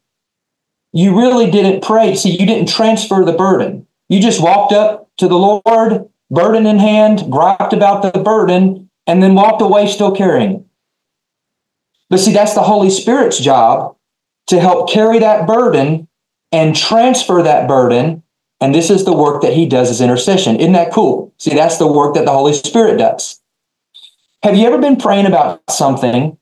you 0.93 1.19
really 1.19 1.51
didn't 1.51 1.83
pray. 1.83 2.15
See, 2.15 2.39
you 2.39 2.45
didn't 2.45 2.69
transfer 2.69 3.25
the 3.25 3.33
burden. 3.33 3.87
You 4.11 4.21
just 4.21 4.43
walked 4.43 4.75
up 4.75 5.09
to 5.17 5.29
the 5.29 5.39
Lord, 5.39 6.11
burden 6.31 6.67
in 6.67 6.79
hand, 6.79 7.33
griped 7.33 7.73
about 7.73 8.03
the 8.03 8.21
burden, 8.21 8.91
and 9.07 9.23
then 9.23 9.35
walked 9.35 9.63
away 9.63 9.87
still 9.87 10.15
carrying 10.15 10.51
it. 10.51 10.66
But 12.09 12.21
see, 12.21 12.33
that's 12.33 12.55
the 12.55 12.63
Holy 12.63 12.91
Spirit's 12.91 13.39
job 13.39 13.97
to 14.49 14.61
help 14.61 14.91
carry 14.91 15.19
that 15.19 15.47
burden 15.47 16.09
and 16.53 16.77
transfer 16.77 17.43
that 17.43 17.69
burden. 17.69 18.23
And 18.61 18.75
this 18.75 18.91
is 18.91 19.05
the 19.05 19.17
work 19.17 19.43
that 19.43 19.53
he 19.53 19.67
does 19.67 19.91
as 19.91 20.01
intercession. 20.01 20.57
Isn't 20.57 20.73
that 20.73 20.93
cool? 20.93 21.33
See, 21.39 21.55
that's 21.55 21.79
the 21.79 21.91
work 21.91 22.15
that 22.15 22.25
the 22.25 22.33
Holy 22.33 22.53
Spirit 22.53 22.99
does. 22.99 23.41
Have 24.43 24.57
you 24.57 24.67
ever 24.67 24.79
been 24.79 24.97
praying 24.97 25.27
about 25.27 25.63
something 25.69 26.39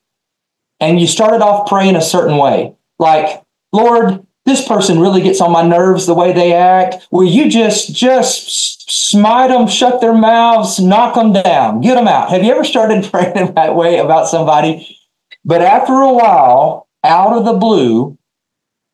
and 0.81 1.01
you 1.01 1.07
started 1.07 1.43
off 1.43 1.69
praying 1.69 1.97
a 1.97 2.03
certain 2.03 2.37
way? 2.37 2.75
Like, 2.99 3.43
Lord, 3.73 4.25
this 4.45 4.67
person 4.67 5.01
really 5.01 5.23
gets 5.23 5.41
on 5.41 5.51
my 5.51 5.67
nerves 5.67 6.07
the 6.07 6.15
way 6.15 6.33
they 6.33 6.53
act. 6.53 7.09
Will 7.11 7.25
you 7.25 7.49
just 7.49 7.95
just 7.95 8.91
smite 8.91 9.49
them, 9.49 9.67
shut 9.67 10.01
their 10.01 10.13
mouths, 10.13 10.79
knock 10.79 11.15
them 11.15 11.33
down, 11.33 11.81
get 11.81 11.95
them 11.95 12.07
out? 12.07 12.29
Have 12.29 12.45
you 12.45 12.53
ever 12.53 12.65
started 12.65 13.05
praying 13.11 13.55
that 13.55 13.75
way 13.75 13.99
about 13.99 14.29
somebody? 14.29 14.99
But 15.45 15.63
after 15.63 15.93
a 15.93 16.13
while, 16.13 16.89
out 17.03 17.37
of 17.37 17.45
the 17.45 17.53
blue, 17.53 18.19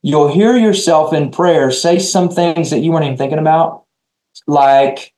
you'll 0.02 0.32
hear 0.32 0.56
yourself 0.56 1.12
in 1.12 1.30
prayer 1.30 1.70
say 1.70 1.98
some 1.98 2.28
things 2.28 2.70
that 2.70 2.80
you 2.80 2.90
weren't 2.90 3.04
even 3.04 3.16
thinking 3.16 3.38
about. 3.38 3.84
Like, 4.46 5.12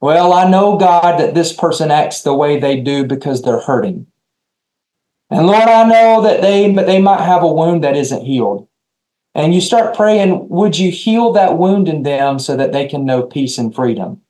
well, 0.00 0.32
I 0.32 0.48
know, 0.48 0.76
God, 0.76 1.18
that 1.18 1.34
this 1.34 1.52
person 1.52 1.90
acts 1.90 2.22
the 2.22 2.34
way 2.34 2.58
they 2.58 2.80
do 2.80 3.04
because 3.04 3.42
they're 3.42 3.60
hurting. 3.60 4.06
And 5.30 5.46
Lord, 5.46 5.68
I 5.68 5.84
know 5.84 6.22
that 6.22 6.42
they, 6.42 6.70
they 6.72 7.00
might 7.00 7.24
have 7.24 7.42
a 7.42 7.52
wound 7.52 7.82
that 7.84 7.96
isn't 7.96 8.24
healed. 8.24 8.68
And 9.34 9.54
you 9.54 9.60
start 9.60 9.96
praying, 9.96 10.48
would 10.48 10.78
you 10.78 10.90
heal 10.90 11.32
that 11.32 11.58
wound 11.58 11.88
in 11.88 12.02
them 12.02 12.38
so 12.38 12.56
that 12.56 12.72
they 12.72 12.86
can 12.86 13.04
know 13.04 13.22
peace 13.22 13.58
and 13.58 13.74
freedom? 13.74 14.20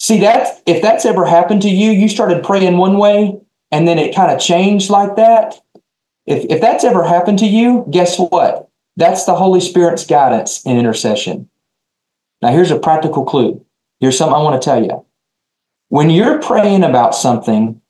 See 0.00 0.18
that 0.20 0.60
if 0.66 0.82
that's 0.82 1.04
ever 1.04 1.24
happened 1.24 1.62
to 1.62 1.68
you, 1.68 1.92
you 1.92 2.08
started 2.08 2.42
praying 2.42 2.76
one 2.76 2.98
way 2.98 3.38
and 3.72 3.88
then 3.88 3.98
it 3.98 4.14
kind 4.14 4.30
of 4.30 4.38
changed 4.38 4.90
like 4.90 5.16
that. 5.16 5.60
If, 6.26 6.44
if 6.50 6.60
that's 6.60 6.84
ever 6.84 7.02
happened 7.02 7.38
to 7.40 7.46
you, 7.46 7.86
guess 7.90 8.18
what? 8.18 8.68
That's 8.96 9.24
the 9.24 9.34
Holy 9.34 9.60
Spirit's 9.60 10.06
guidance 10.06 10.62
in 10.64 10.76
intercession. 10.76 11.48
Now, 12.42 12.52
here's 12.52 12.70
a 12.70 12.78
practical 12.78 13.24
clue. 13.24 13.64
Here's 13.98 14.18
something 14.18 14.34
I 14.34 14.42
want 14.42 14.60
to 14.60 14.64
tell 14.64 14.84
you. 14.84 15.04
When 15.88 16.10
you're 16.10 16.40
praying 16.40 16.84
about 16.84 17.14
something 17.14 17.80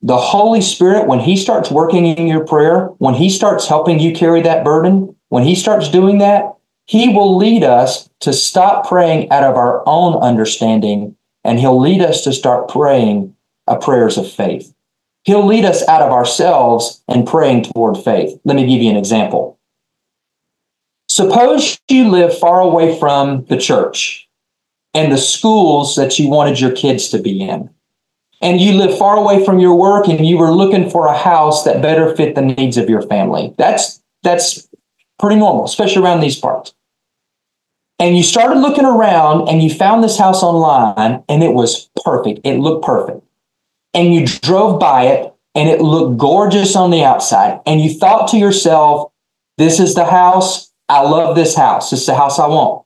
the 0.00 0.16
Holy 0.16 0.60
Spirit, 0.60 1.08
when 1.08 1.18
He 1.18 1.36
starts 1.36 1.70
working 1.70 2.06
in 2.06 2.26
your 2.26 2.44
prayer, 2.44 2.86
when 2.98 3.14
He 3.14 3.30
starts 3.30 3.66
helping 3.66 3.98
you 3.98 4.14
carry 4.14 4.40
that 4.42 4.64
burden, 4.64 5.14
when 5.28 5.42
He 5.42 5.54
starts 5.54 5.88
doing 5.88 6.18
that, 6.18 6.54
He 6.86 7.08
will 7.08 7.36
lead 7.36 7.64
us 7.64 8.08
to 8.20 8.32
stop 8.32 8.88
praying 8.88 9.30
out 9.30 9.42
of 9.42 9.56
our 9.56 9.82
own 9.86 10.14
understanding 10.14 11.16
and 11.44 11.58
He'll 11.58 11.80
lead 11.80 12.00
us 12.00 12.22
to 12.24 12.32
start 12.32 12.68
praying 12.68 13.34
a 13.66 13.76
prayers 13.76 14.16
of 14.18 14.30
faith. 14.30 14.72
He'll 15.24 15.46
lead 15.46 15.64
us 15.64 15.86
out 15.88 16.02
of 16.02 16.12
ourselves 16.12 17.02
and 17.08 17.26
praying 17.26 17.64
toward 17.64 17.98
faith. 17.98 18.38
Let 18.44 18.56
me 18.56 18.66
give 18.66 18.82
you 18.82 18.90
an 18.90 18.96
example. 18.96 19.58
Suppose 21.08 21.78
you 21.88 22.08
live 22.08 22.38
far 22.38 22.60
away 22.60 22.98
from 22.98 23.44
the 23.46 23.56
church 23.56 24.28
and 24.94 25.12
the 25.12 25.18
schools 25.18 25.96
that 25.96 26.18
you 26.18 26.28
wanted 26.28 26.60
your 26.60 26.72
kids 26.72 27.08
to 27.10 27.18
be 27.18 27.42
in 27.42 27.70
and 28.40 28.60
you 28.60 28.74
live 28.74 28.96
far 28.96 29.16
away 29.16 29.44
from 29.44 29.58
your 29.58 29.74
work 29.74 30.08
and 30.08 30.24
you 30.24 30.38
were 30.38 30.52
looking 30.52 30.88
for 30.88 31.06
a 31.06 31.16
house 31.16 31.64
that 31.64 31.82
better 31.82 32.14
fit 32.14 32.34
the 32.34 32.42
needs 32.42 32.76
of 32.76 32.88
your 32.88 33.02
family. 33.02 33.54
That's 33.58 34.02
that's 34.22 34.68
pretty 35.18 35.36
normal, 35.36 35.64
especially 35.64 36.02
around 36.02 36.20
these 36.20 36.38
parts. 36.38 36.74
And 37.98 38.16
you 38.16 38.22
started 38.22 38.60
looking 38.60 38.84
around 38.84 39.48
and 39.48 39.62
you 39.62 39.70
found 39.70 40.04
this 40.04 40.18
house 40.18 40.42
online 40.42 41.24
and 41.28 41.42
it 41.42 41.52
was 41.52 41.90
perfect. 42.04 42.40
It 42.44 42.58
looked 42.58 42.84
perfect. 42.84 43.24
And 43.94 44.14
you 44.14 44.26
drove 44.26 44.78
by 44.78 45.04
it 45.04 45.32
and 45.54 45.68
it 45.68 45.80
looked 45.80 46.18
gorgeous 46.18 46.76
on 46.76 46.90
the 46.90 47.02
outside. 47.02 47.60
And 47.66 47.80
you 47.80 47.92
thought 47.94 48.28
to 48.28 48.36
yourself, 48.36 49.12
this 49.56 49.80
is 49.80 49.94
the 49.94 50.04
house. 50.04 50.70
I 50.88 51.02
love 51.02 51.34
this 51.34 51.56
house. 51.56 51.90
This 51.90 52.00
is 52.00 52.06
the 52.06 52.14
house 52.14 52.38
I 52.38 52.46
want. 52.46 52.84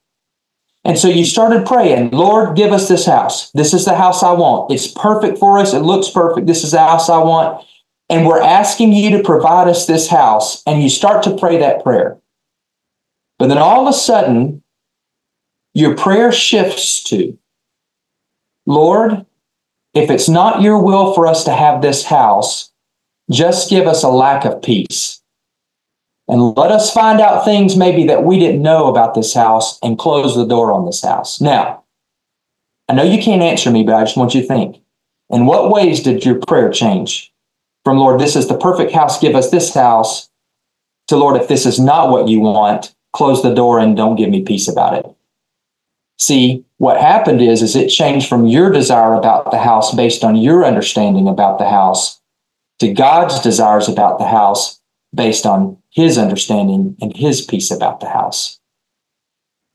And 0.84 0.98
so 0.98 1.08
you 1.08 1.24
started 1.24 1.66
praying, 1.66 2.10
Lord, 2.10 2.56
give 2.56 2.72
us 2.72 2.88
this 2.88 3.06
house. 3.06 3.50
This 3.52 3.72
is 3.72 3.84
the 3.84 3.94
house 3.94 4.22
I 4.22 4.32
want. 4.32 4.72
It's 4.72 4.88
perfect 4.88 5.38
for 5.38 5.58
us. 5.58 5.74
It 5.74 5.80
looks 5.80 6.10
perfect. 6.10 6.46
This 6.46 6.64
is 6.64 6.72
the 6.72 6.78
house 6.78 7.08
I 7.08 7.18
want. 7.18 7.64
And 8.08 8.26
we're 8.26 8.42
asking 8.42 8.92
you 8.92 9.16
to 9.16 9.22
provide 9.22 9.68
us 9.68 9.86
this 9.86 10.08
house. 10.08 10.62
And 10.66 10.82
you 10.82 10.88
start 10.88 11.22
to 11.24 11.36
pray 11.36 11.58
that 11.58 11.84
prayer. 11.84 12.18
But 13.38 13.48
then 13.48 13.58
all 13.58 13.86
of 13.86 13.94
a 13.94 13.96
sudden, 13.96 14.62
your 15.74 15.96
prayer 15.96 16.32
shifts 16.32 17.02
to, 17.04 17.38
Lord, 18.66 19.24
if 19.94 20.10
it's 20.10 20.28
not 20.28 20.62
your 20.62 20.82
will 20.82 21.14
for 21.14 21.26
us 21.26 21.44
to 21.44 21.52
have 21.52 21.82
this 21.82 22.04
house, 22.04 22.70
just 23.30 23.70
give 23.70 23.86
us 23.86 24.02
a 24.02 24.08
lack 24.08 24.44
of 24.44 24.62
peace. 24.62 25.20
And 26.28 26.56
let 26.56 26.70
us 26.70 26.92
find 26.92 27.20
out 27.20 27.44
things 27.44 27.76
maybe 27.76 28.06
that 28.06 28.24
we 28.24 28.38
didn't 28.38 28.62
know 28.62 28.86
about 28.86 29.14
this 29.14 29.34
house 29.34 29.78
and 29.82 29.98
close 29.98 30.34
the 30.34 30.46
door 30.46 30.72
on 30.72 30.86
this 30.86 31.02
house. 31.02 31.40
Now, 31.40 31.84
I 32.88 32.94
know 32.94 33.02
you 33.02 33.22
can't 33.22 33.42
answer 33.42 33.70
me, 33.70 33.82
but 33.82 33.94
I 33.94 34.04
just 34.04 34.16
want 34.16 34.34
you 34.34 34.42
to 34.42 34.46
think. 34.46 34.80
In 35.30 35.46
what 35.46 35.70
ways 35.70 36.02
did 36.02 36.24
your 36.24 36.38
prayer 36.38 36.70
change 36.70 37.32
from 37.84 37.98
Lord, 37.98 38.20
this 38.20 38.36
is 38.36 38.48
the 38.48 38.56
perfect 38.56 38.92
house, 38.92 39.18
give 39.18 39.34
us 39.34 39.50
this 39.50 39.74
house, 39.74 40.30
to 41.08 41.16
Lord, 41.16 41.40
if 41.40 41.48
this 41.48 41.66
is 41.66 41.80
not 41.80 42.10
what 42.10 42.28
you 42.28 42.40
want, 42.40 42.94
close 43.12 43.42
the 43.42 43.54
door 43.54 43.78
and 43.78 43.96
don't 43.96 44.16
give 44.16 44.30
me 44.30 44.42
peace 44.42 44.68
about 44.68 44.94
it? 44.94 45.06
See, 46.18 46.64
what 46.82 47.00
happened 47.00 47.40
is, 47.40 47.62
is 47.62 47.76
it 47.76 47.90
changed 47.90 48.28
from 48.28 48.44
your 48.44 48.68
desire 48.68 49.14
about 49.14 49.52
the 49.52 49.58
house 49.58 49.94
based 49.94 50.24
on 50.24 50.34
your 50.34 50.64
understanding 50.64 51.28
about 51.28 51.60
the 51.60 51.68
house 51.70 52.20
to 52.80 52.92
God's 52.92 53.38
desires 53.38 53.88
about 53.88 54.18
the 54.18 54.26
house 54.26 54.80
based 55.14 55.46
on 55.46 55.78
his 55.90 56.18
understanding 56.18 56.96
and 57.00 57.16
his 57.16 57.40
peace 57.40 57.70
about 57.70 58.00
the 58.00 58.08
house. 58.08 58.58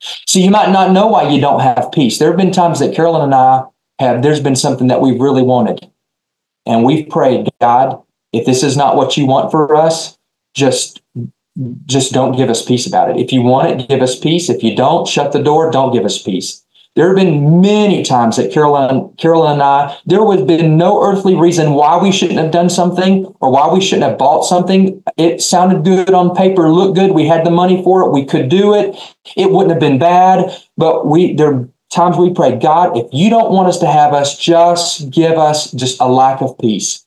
So 0.01 0.39
you 0.39 0.51
might 0.51 0.69
not 0.69 0.91
know 0.91 1.07
why 1.07 1.29
you 1.29 1.39
don't 1.39 1.61
have 1.61 1.93
peace. 1.93 2.19
There 2.19 2.27
have 2.27 2.35
been 2.35 2.51
times 2.51 2.79
that 2.79 2.93
Carolyn 2.93 3.21
and 3.21 3.33
I 3.33 3.63
have, 3.99 4.21
there's 4.21 4.41
been 4.41 4.57
something 4.57 4.87
that 4.87 4.99
we've 4.99 5.21
really 5.21 5.43
wanted. 5.43 5.89
And 6.65 6.83
we've 6.83 7.07
prayed, 7.07 7.47
God, 7.61 8.03
if 8.33 8.45
this 8.45 8.63
is 8.63 8.75
not 8.75 8.97
what 8.97 9.15
you 9.15 9.25
want 9.25 9.49
for 9.49 9.77
us, 9.77 10.17
just 10.53 11.01
just 11.85 12.11
don't 12.11 12.35
give 12.35 12.49
us 12.49 12.65
peace 12.65 12.85
about 12.85 13.09
it. 13.09 13.17
If 13.17 13.31
you 13.31 13.41
want 13.41 13.69
it, 13.69 13.87
give 13.87 14.01
us 14.01 14.19
peace. 14.19 14.49
If 14.49 14.61
you 14.61 14.75
don't, 14.75 15.07
shut 15.07 15.31
the 15.31 15.41
door, 15.41 15.71
don't 15.71 15.93
give 15.93 16.05
us 16.05 16.21
peace. 16.21 16.63
There 16.97 17.05
have 17.05 17.15
been 17.15 17.61
many 17.61 18.01
times 18.01 18.37
that 18.37 18.51
Carolyn, 18.51 19.13
Carolyn 19.17 19.51
and 19.51 19.61
I, 19.61 19.95
there 20.07 20.23
would 20.23 20.39
have 20.39 20.47
been 20.47 20.77
no 20.79 21.03
earthly 21.03 21.35
reason 21.35 21.73
why 21.73 21.95
we 22.01 22.11
shouldn't 22.11 22.39
have 22.39 22.49
done 22.49 22.71
something 22.71 23.27
or 23.39 23.51
why 23.51 23.71
we 23.71 23.81
shouldn't 23.81 24.09
have 24.09 24.17
bought 24.17 24.45
something. 24.45 25.03
It 25.15 25.39
sounded 25.39 25.83
good 25.83 26.09
on 26.09 26.35
paper, 26.35 26.71
looked 26.71 26.97
good. 26.97 27.11
We 27.11 27.27
had 27.27 27.45
the 27.45 27.51
money 27.51 27.83
for 27.83 28.01
it. 28.01 28.09
We 28.09 28.25
could 28.25 28.49
do 28.49 28.73
it. 28.73 28.97
It 29.35 29.51
wouldn't 29.51 29.69
have 29.69 29.79
been 29.79 29.99
bad. 29.99 30.51
But 30.75 31.05
we 31.05 31.35
there 31.35 31.53
are 31.53 31.69
times 31.91 32.17
we 32.17 32.33
pray, 32.33 32.57
God, 32.57 32.97
if 32.97 33.05
you 33.13 33.29
don't 33.29 33.51
want 33.51 33.67
us 33.67 33.77
to 33.81 33.87
have 33.87 34.15
us, 34.15 34.35
just 34.35 35.11
give 35.11 35.37
us 35.37 35.71
just 35.73 36.01
a 36.01 36.09
lack 36.09 36.41
of 36.41 36.57
peace. 36.57 37.05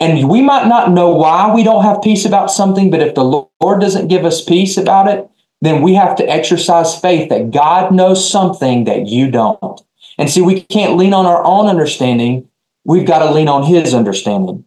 And 0.00 0.26
we 0.26 0.40
might 0.40 0.68
not 0.68 0.90
know 0.90 1.10
why 1.10 1.54
we 1.54 1.64
don't 1.64 1.84
have 1.84 2.00
peace 2.00 2.24
about 2.24 2.50
something, 2.50 2.90
but 2.90 3.02
if 3.02 3.14
the 3.14 3.24
Lord 3.24 3.78
doesn't 3.82 4.08
give 4.08 4.24
us 4.24 4.42
peace 4.42 4.78
about 4.78 5.06
it, 5.06 5.28
then 5.62 5.80
we 5.80 5.94
have 5.94 6.16
to 6.16 6.28
exercise 6.28 6.98
faith 6.98 7.28
that 7.28 7.52
God 7.52 7.94
knows 7.94 8.28
something 8.28 8.82
that 8.84 9.06
you 9.06 9.30
don't. 9.30 9.80
And 10.18 10.28
see, 10.28 10.42
we 10.42 10.60
can't 10.60 10.96
lean 10.96 11.14
on 11.14 11.24
our 11.24 11.42
own 11.44 11.68
understanding. 11.68 12.48
We've 12.84 13.06
got 13.06 13.20
to 13.20 13.30
lean 13.30 13.46
on 13.46 13.62
His 13.62 13.94
understanding. 13.94 14.64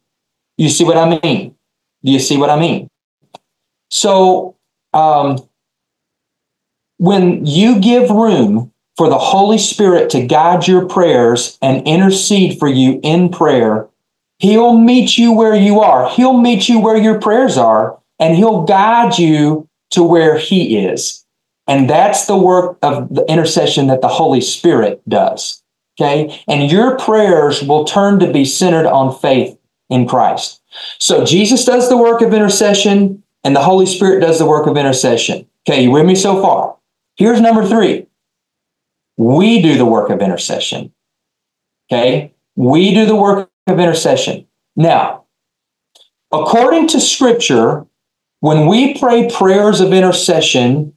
You 0.58 0.70
see 0.70 0.86
what 0.86 0.96
I 0.96 1.20
mean? 1.22 1.54
Do 2.06 2.12
you 2.14 2.20
see 2.20 2.38
what 2.38 2.50
I 2.50 2.58
mean? 2.58 2.90
So, 3.90 4.56
um, 4.94 5.38
when 6.98 7.46
you 7.46 7.82
give 7.82 8.10
room 8.10 8.72
for 8.96 9.10
the 9.10 9.18
Holy 9.18 9.58
Spirit 9.58 10.10
to 10.12 10.26
guide 10.26 10.66
your 10.66 10.88
prayers 10.88 11.58
and 11.62 11.86
intercede 11.86 12.58
for 12.58 12.70
you 12.70 13.02
in 13.04 13.28
prayer, 13.28 13.90
He'll 14.40 14.78
meet 14.78 15.18
you 15.18 15.34
where 15.34 15.56
you 15.56 15.82
are. 15.82 16.10
He'll 16.10 16.38
meet 16.38 16.70
you 16.70 16.80
where 16.80 16.96
your 16.96 17.20
prayers 17.20 17.58
are, 17.58 18.00
and 18.18 18.38
He'll 18.38 18.64
guide 18.64 19.20
you 19.20 19.68
to 19.92 20.04
where 20.04 20.38
he 20.38 20.78
is. 20.86 21.26
And 21.68 21.90
that's 21.90 22.26
the 22.26 22.38
work 22.38 22.78
of 22.82 23.14
the 23.14 23.26
intercession 23.26 23.88
that 23.88 24.02
the 24.02 24.08
Holy 24.08 24.42
Spirit 24.42 25.02
does. 25.10 25.64
Okay. 26.00 26.42
And 26.48 26.70
your 26.70 26.98
prayers 26.98 27.64
will 27.64 27.86
turn 27.86 28.20
to 28.20 28.32
be 28.32 28.46
centered 28.46 28.86
on 28.86 29.18
faith 29.18 29.58
in 29.90 30.08
Christ. 30.08 30.62
So 31.00 31.26
Jesus 31.26 31.64
does 31.64 31.90
the 31.90 31.98
work 31.98 32.22
of 32.22 32.34
intercession 32.34 33.24
and 33.44 33.56
the 33.56 33.64
Holy 33.64 33.86
Spirit 33.86 34.20
does 34.20 34.40
the 34.40 34.46
work 34.46 34.68
of 34.68 34.78
intercession. 34.78 35.48
Okay. 35.68 35.84
You 35.84 35.92
with 35.92 36.06
me 36.06 36.16
so 36.16 36.42
far? 36.42 36.76
Here's 37.16 37.40
number 37.40 37.66
three. 37.66 38.08
We 39.18 39.62
do 39.62 39.78
the 39.78 39.86
work 39.86 40.10
of 40.10 40.22
intercession. 40.22 40.94
Okay. 41.90 42.34
We 42.56 42.94
do 42.94 43.06
the 43.06 43.16
work 43.16 43.50
of 43.68 43.80
intercession. 43.80 44.48
Now, 44.76 45.24
according 46.32 46.88
to 46.90 47.00
scripture, 47.00 47.86
when 48.40 48.68
we 48.68 48.98
pray 48.98 49.30
prayers 49.30 49.82
of 49.82 49.94
intercession, 49.94 50.96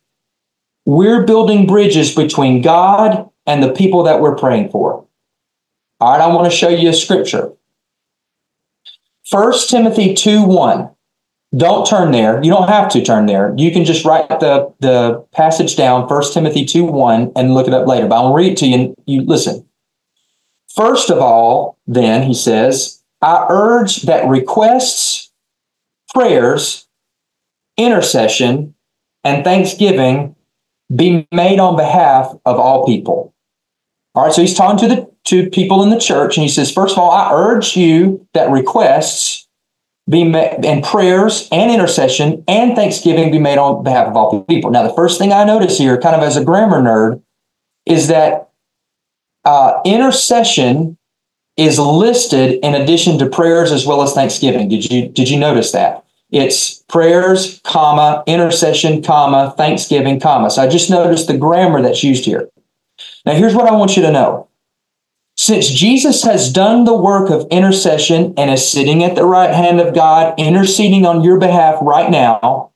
we're 0.85 1.25
building 1.25 1.67
bridges 1.67 2.15
between 2.15 2.63
God 2.63 3.29
and 3.47 3.63
the 3.63 3.73
people 3.73 4.03
that 4.05 4.21
we're 4.21 4.37
praying 4.37 4.71
for. 4.71 5.07
All 6.01 6.13
right, 6.13 6.21
I 6.21 6.29
want 6.29 6.51
to 6.51 6.57
show 6.57 6.69
you 6.69 6.91
a 6.91 6.95
scripture. 6.95 7.53
1 9.31 9.53
Timothy 9.69 10.15
2 10.15 10.45
1. 10.45 10.91
Don't 11.57 11.87
turn 11.87 12.13
there. 12.13 12.43
You 12.43 12.51
don't 12.51 12.69
have 12.69 12.91
to 12.91 13.03
turn 13.03 13.27
there. 13.27 13.55
You 13.57 13.71
can 13.71 13.85
just 13.85 14.05
write 14.05 14.29
the, 14.29 14.73
the 14.81 15.27
passage 15.33 15.77
down, 15.77 16.07
1 16.07 16.33
Timothy 16.33 16.65
2 16.65 16.85
1, 16.85 17.33
and 17.37 17.55
look 17.55 17.67
it 17.67 17.75
up 17.75 17.87
later. 17.87 18.07
But 18.07 18.17
I'll 18.17 18.35
read 18.35 18.53
it 18.53 18.59
to 18.59 18.67
you 18.67 18.75
and 18.75 18.95
you 19.07 19.23
listen. 19.23 19.67
First 20.75 21.11
of 21.11 21.19
all, 21.19 21.79
then, 21.87 22.23
he 22.23 22.35
says, 22.35 23.03
I 23.21 23.47
urge 23.51 24.03
that 24.03 24.29
requests, 24.29 25.31
prayers, 26.15 26.88
intercession, 27.79 28.75
and 29.25 29.45
thanksgiving 29.45 30.35
be 30.95 31.27
made 31.33 31.59
on 31.59 31.77
behalf 31.77 32.33
of 32.45 32.59
all 32.59 32.87
people. 32.87 33.35
All 34.15 34.25
right, 34.25 34.33
so 34.33 34.41
he's 34.43 34.55
talking 34.55 34.89
to 34.89 34.95
the 34.95 35.11
to 35.25 35.51
people 35.51 35.83
in 35.83 35.91
the 35.91 36.01
church, 36.01 36.37
and 36.37 36.43
he 36.43 36.49
says, 36.49 36.73
first 36.73 36.95
of 36.95 36.99
all, 36.99 37.11
I 37.11 37.33
urge 37.33 37.77
you 37.77 38.27
that 38.33 38.51
requests 38.51 39.47
be 40.09 40.25
made 40.25 40.65
and 40.65 40.83
prayers 40.83 41.49
and 41.53 41.71
intercession 41.71 42.43
and 42.49 42.75
thanksgiving 42.75 43.31
be 43.31 43.39
made 43.39 43.59
on 43.59 43.85
behalf 43.85 44.07
of 44.07 44.17
all 44.17 44.43
people. 44.45 44.71
Now, 44.71 44.83
the 44.83 44.95
first 44.95 45.19
thing 45.19 45.33
I 45.33 45.45
notice 45.45 45.77
here, 45.77 46.01
kind 46.01 46.17
of 46.17 46.23
as 46.23 46.37
a 46.37 46.45
grammar 46.45 46.81
nerd, 46.81 47.23
is 47.85 48.09
that 48.09 48.49
uh, 49.45 49.81
intercession 49.85 50.97
is 51.59 51.79
listed 51.79 52.59
in 52.63 52.75
addition 52.75 53.19
to 53.19 53.27
prayers 53.29 53.71
as 53.71 53.85
well 53.85 54.01
as 54.01 54.15
thanksgiving. 54.15 54.69
Did 54.69 54.91
you 54.91 55.09
did 55.09 55.29
you 55.29 55.39
notice 55.39 55.73
that? 55.73 56.05
It's 56.31 56.83
prayers, 56.83 57.61
comma, 57.65 58.23
intercession, 58.27 59.03
comma, 59.03 59.55
thanksgiving, 59.57 60.21
comma. 60.21 60.51
So 60.51 60.63
I 60.63 60.69
just 60.69 60.91
noticed 60.91 61.27
the 61.27 61.37
grammar 61.37 61.81
that's 61.81 62.05
used 62.05 62.25
here. 62.25 62.49
Now, 63.25 63.35
here's 63.35 63.55
what 63.55 63.69
I 63.69 63.75
want 63.75 63.97
you 63.97 64.03
to 64.03 64.13
know. 64.13 64.49
Since 65.37 65.71
Jesus 65.71 66.25
has 66.25 66.53
done 66.53 66.85
the 66.85 66.97
work 66.97 67.31
of 67.31 67.47
intercession 67.51 68.35
and 68.37 68.51
is 68.51 68.69
sitting 68.69 69.05
at 69.05 69.15
the 69.15 69.25
right 69.25 69.55
hand 69.55 69.81
of 69.81 69.95
God, 69.95 70.35
interceding 70.39 71.07
on 71.07 71.23
your 71.23 71.39
behalf 71.39 71.79
right 71.81 72.11
now, 72.11 72.73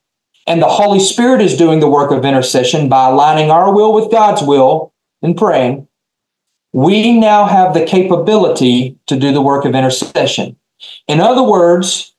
and 0.47 0.63
the 0.63 0.69
Holy 0.69 1.01
Spirit 1.01 1.41
is 1.43 1.57
doing 1.57 1.81
the 1.81 1.89
work 1.89 2.11
of 2.11 2.25
intercession 2.25 2.89
by 2.89 3.09
aligning 3.09 3.51
our 3.51 3.75
will 3.75 3.93
with 3.93 4.11
God's 4.11 4.43
will 4.43 4.93
and 5.23 5.37
praying, 5.37 5.89
we 6.73 7.19
now 7.19 7.47
have 7.47 7.75
the 7.75 7.85
capability 7.85 8.97
to 9.07 9.19
do 9.19 9.33
the 9.33 9.43
work 9.43 9.65
of 9.65 9.75
intercession. 9.75 10.57
In 11.07 11.21
other 11.21 11.43
words, 11.43 12.12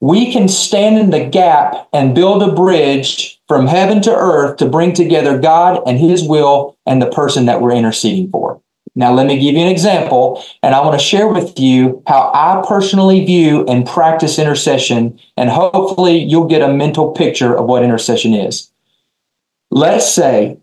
we 0.00 0.32
can 0.32 0.48
stand 0.48 0.98
in 0.98 1.10
the 1.10 1.24
gap 1.24 1.88
and 1.92 2.14
build 2.14 2.42
a 2.42 2.52
bridge 2.52 3.40
from 3.48 3.66
heaven 3.66 4.00
to 4.02 4.14
earth 4.14 4.56
to 4.58 4.68
bring 4.68 4.92
together 4.92 5.38
God 5.38 5.82
and 5.86 5.98
His 5.98 6.22
will 6.22 6.76
and 6.86 7.02
the 7.02 7.10
person 7.10 7.46
that 7.46 7.60
we're 7.60 7.72
interceding 7.72 8.30
for. 8.30 8.60
Now, 8.94 9.12
let 9.12 9.26
me 9.26 9.38
give 9.38 9.54
you 9.54 9.60
an 9.60 9.68
example, 9.68 10.42
and 10.62 10.74
I 10.74 10.80
want 10.80 10.98
to 10.98 11.04
share 11.04 11.28
with 11.28 11.58
you 11.58 12.02
how 12.08 12.32
I 12.34 12.64
personally 12.66 13.24
view 13.24 13.64
and 13.66 13.86
practice 13.86 14.38
intercession, 14.38 15.20
and 15.36 15.50
hopefully 15.50 16.18
you'll 16.18 16.48
get 16.48 16.62
a 16.62 16.72
mental 16.72 17.12
picture 17.12 17.56
of 17.56 17.66
what 17.66 17.84
intercession 17.84 18.34
is. 18.34 18.72
Let's 19.70 20.12
say 20.12 20.58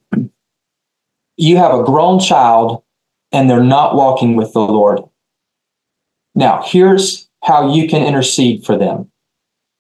you 1.38 1.58
have 1.58 1.74
a 1.74 1.84
grown 1.84 2.20
child 2.20 2.84
and 3.32 3.50
they're 3.50 3.64
not 3.64 3.96
walking 3.96 4.36
with 4.36 4.54
the 4.54 4.60
Lord. 4.60 5.02
Now, 6.34 6.64
here's 6.66 7.30
how 7.44 7.74
you 7.74 7.88
can 7.88 8.06
intercede 8.06 8.66
for 8.66 8.78
them. 8.78 9.12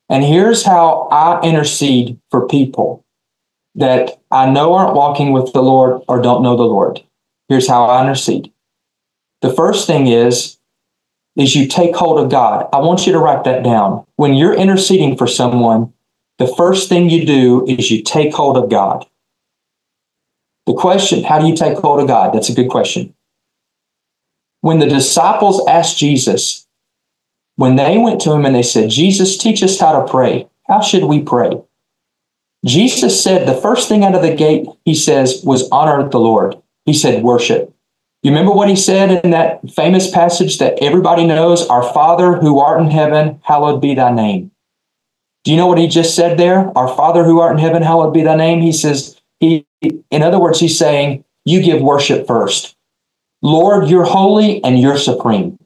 And 0.09 0.23
here's 0.23 0.63
how 0.63 1.07
I 1.11 1.41
intercede 1.41 2.19
for 2.29 2.47
people 2.47 3.03
that 3.75 4.21
I 4.31 4.49
know 4.49 4.73
aren't 4.73 4.95
walking 4.95 5.31
with 5.31 5.51
the 5.53 5.63
Lord 5.63 6.01
or 6.07 6.21
don't 6.21 6.43
know 6.43 6.55
the 6.55 6.63
Lord. 6.63 7.03
Here's 7.49 7.67
how 7.67 7.85
I 7.85 8.01
intercede. 8.01 8.51
The 9.41 9.53
first 9.53 9.87
thing 9.87 10.07
is, 10.07 10.57
is 11.35 11.55
you 11.55 11.67
take 11.67 11.95
hold 11.95 12.19
of 12.19 12.31
God. 12.31 12.67
I 12.71 12.79
want 12.79 13.05
you 13.05 13.13
to 13.13 13.19
write 13.19 13.43
that 13.43 13.63
down. 13.63 14.05
When 14.15 14.33
you're 14.33 14.53
interceding 14.53 15.17
for 15.17 15.27
someone, 15.27 15.93
the 16.37 16.47
first 16.47 16.89
thing 16.89 17.09
you 17.09 17.25
do 17.25 17.65
is 17.67 17.91
you 17.91 18.01
take 18.01 18.33
hold 18.33 18.57
of 18.57 18.69
God. 18.69 19.05
The 20.65 20.73
question, 20.73 21.23
how 21.23 21.39
do 21.39 21.47
you 21.47 21.55
take 21.55 21.77
hold 21.77 21.99
of 21.99 22.07
God? 22.07 22.33
That's 22.33 22.49
a 22.49 22.55
good 22.55 22.69
question. 22.69 23.13
When 24.61 24.79
the 24.79 24.87
disciples 24.87 25.65
asked 25.67 25.97
Jesus, 25.97 26.64
when 27.55 27.75
they 27.75 27.97
went 27.97 28.21
to 28.21 28.31
him 28.31 28.45
and 28.45 28.55
they 28.55 28.63
said, 28.63 28.89
Jesus, 28.89 29.37
teach 29.37 29.63
us 29.63 29.79
how 29.79 29.99
to 29.99 30.11
pray. 30.11 30.47
How 30.67 30.81
should 30.81 31.05
we 31.05 31.21
pray? 31.21 31.61
Jesus 32.65 33.21
said 33.21 33.47
the 33.47 33.53
first 33.61 33.87
thing 33.87 34.03
out 34.03 34.15
of 34.15 34.21
the 34.21 34.35
gate, 34.35 34.67
he 34.83 34.95
says, 34.95 35.41
was 35.43 35.69
honor 35.71 36.09
the 36.09 36.19
Lord. 36.19 36.55
He 36.85 36.93
said, 36.93 37.23
worship. 37.23 37.71
You 38.23 38.31
remember 38.31 38.51
what 38.51 38.69
he 38.69 38.75
said 38.75 39.23
in 39.23 39.31
that 39.31 39.69
famous 39.69 40.09
passage 40.09 40.57
that 40.57 40.81
everybody 40.81 41.27
knows? 41.27 41.67
Our 41.67 41.83
Father 41.93 42.33
who 42.37 42.59
art 42.59 42.81
in 42.81 42.89
heaven, 42.89 43.39
hallowed 43.43 43.81
be 43.81 43.93
thy 43.93 44.11
name. 44.11 44.49
Do 45.43 45.51
you 45.51 45.57
know 45.57 45.67
what 45.67 45.77
he 45.77 45.87
just 45.87 46.15
said 46.15 46.39
there? 46.39 46.75
Our 46.75 46.87
Father 46.95 47.23
who 47.23 47.39
art 47.39 47.53
in 47.53 47.59
heaven, 47.59 47.83
hallowed 47.83 48.15
be 48.15 48.23
thy 48.23 48.35
name. 48.35 48.61
He 48.61 48.71
says, 48.71 49.21
he, 49.39 49.67
in 50.09 50.23
other 50.23 50.39
words, 50.39 50.59
he's 50.59 50.77
saying, 50.77 51.23
you 51.45 51.61
give 51.61 51.83
worship 51.83 52.25
first. 52.25 52.75
Lord, 53.43 53.87
you're 53.87 54.05
holy 54.05 54.63
and 54.63 54.79
you're 54.79 54.97
supreme. 54.97 55.59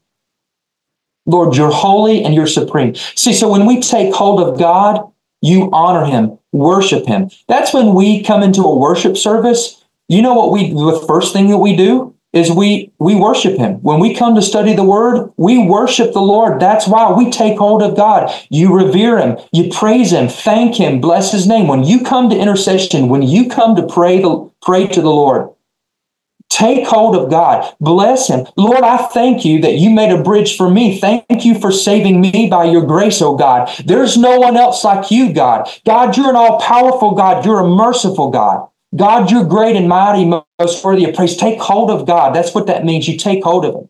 Lord, 1.30 1.56
you're 1.56 1.72
holy 1.72 2.24
and 2.24 2.34
you're 2.34 2.48
supreme. 2.48 2.96
See, 3.16 3.34
so 3.34 3.50
when 3.50 3.66
we 3.66 3.82
take 3.82 4.14
hold 4.14 4.42
of 4.42 4.58
God, 4.58 5.10
you 5.42 5.70
honor 5.72 6.06
him, 6.06 6.40
worship 6.52 7.06
him. 7.06 7.30
That's 7.48 7.74
when 7.74 7.94
we 7.94 8.24
come 8.24 8.44
into 8.44 8.62
a 8.62 8.76
worship 8.76 9.16
service. 9.16 9.84
You 10.08 10.22
know 10.22 10.34
what 10.34 10.52
we, 10.52 10.72
the 10.72 11.06
first 11.08 11.32
thing 11.32 11.50
that 11.50 11.60
we 11.60 11.76
do 11.76 12.16
is 12.34 12.52
we, 12.52 12.92
we 13.00 13.16
worship 13.16 13.58
him. 13.58 13.76
When 13.82 14.00
we 14.00 14.16
come 14.16 14.36
to 14.36 14.42
study 14.42 14.74
the 14.74 14.84
word, 14.84 15.32
we 15.38 15.66
worship 15.68 16.14
the 16.14 16.22
Lord. 16.22 16.60
That's 16.60 16.88
why 16.88 17.12
we 17.12 17.32
take 17.32 17.58
hold 17.58 17.82
of 17.82 17.96
God. 17.96 18.32
You 18.50 18.76
revere 18.76 19.18
him, 19.20 19.38
you 19.52 19.72
praise 19.72 20.12
him, 20.12 20.28
thank 20.28 20.76
him, 20.76 21.00
bless 21.00 21.32
his 21.32 21.48
name. 21.48 21.68
When 21.68 21.84
you 21.84 22.04
come 22.04 22.30
to 22.30 22.38
intercession, 22.38 23.10
when 23.10 23.24
you 23.24 23.50
come 23.50 23.76
to 23.76 23.86
pray, 23.86 24.22
the, 24.22 24.52
pray 24.62 24.88
to 24.88 25.02
the 25.02 25.10
Lord, 25.10 25.50
Take 26.50 26.88
hold 26.88 27.16
of 27.16 27.30
God. 27.30 27.74
Bless 27.80 28.28
Him. 28.28 28.48
Lord, 28.58 28.84
I 28.84 28.98
thank 28.98 29.46
you 29.46 29.62
that 29.62 29.76
you 29.76 29.92
made 29.92 30.12
a 30.12 30.22
bridge 30.22 30.58
for 30.58 30.70
me. 30.70 31.00
Thank 31.00 31.46
you 31.46 31.60
for 31.60 31.72
saving 31.72 32.20
me 32.20 32.48
by 32.50 32.66
your 32.66 32.86
grace, 32.86 33.22
oh 33.22 33.36
God. 33.36 33.70
There's 33.86 34.18
no 34.18 34.40
one 34.40 34.58
else 34.58 34.84
like 34.84 35.12
you, 35.12 35.32
God. 35.32 35.70
God, 35.86 36.18
you're 36.18 36.30
an 36.30 36.36
all 36.36 36.60
powerful 36.60 37.12
God. 37.12 37.46
You're 37.46 37.60
a 37.60 37.68
merciful 37.68 38.32
God. 38.32 38.68
God, 38.96 39.30
you're 39.30 39.46
great 39.46 39.76
and 39.76 39.88
mighty, 39.88 40.26
most 40.26 40.84
worthy 40.84 41.06
of 41.06 41.16
praise. 41.16 41.38
Take 41.38 41.60
hold 41.60 41.92
of 41.92 42.08
God. 42.08 42.34
That's 42.34 42.56
what 42.56 42.66
that 42.66 42.84
means. 42.84 43.08
You 43.08 43.18
take 43.18 43.44
hold 43.44 43.66
of 43.66 43.76
Him. 43.76 43.90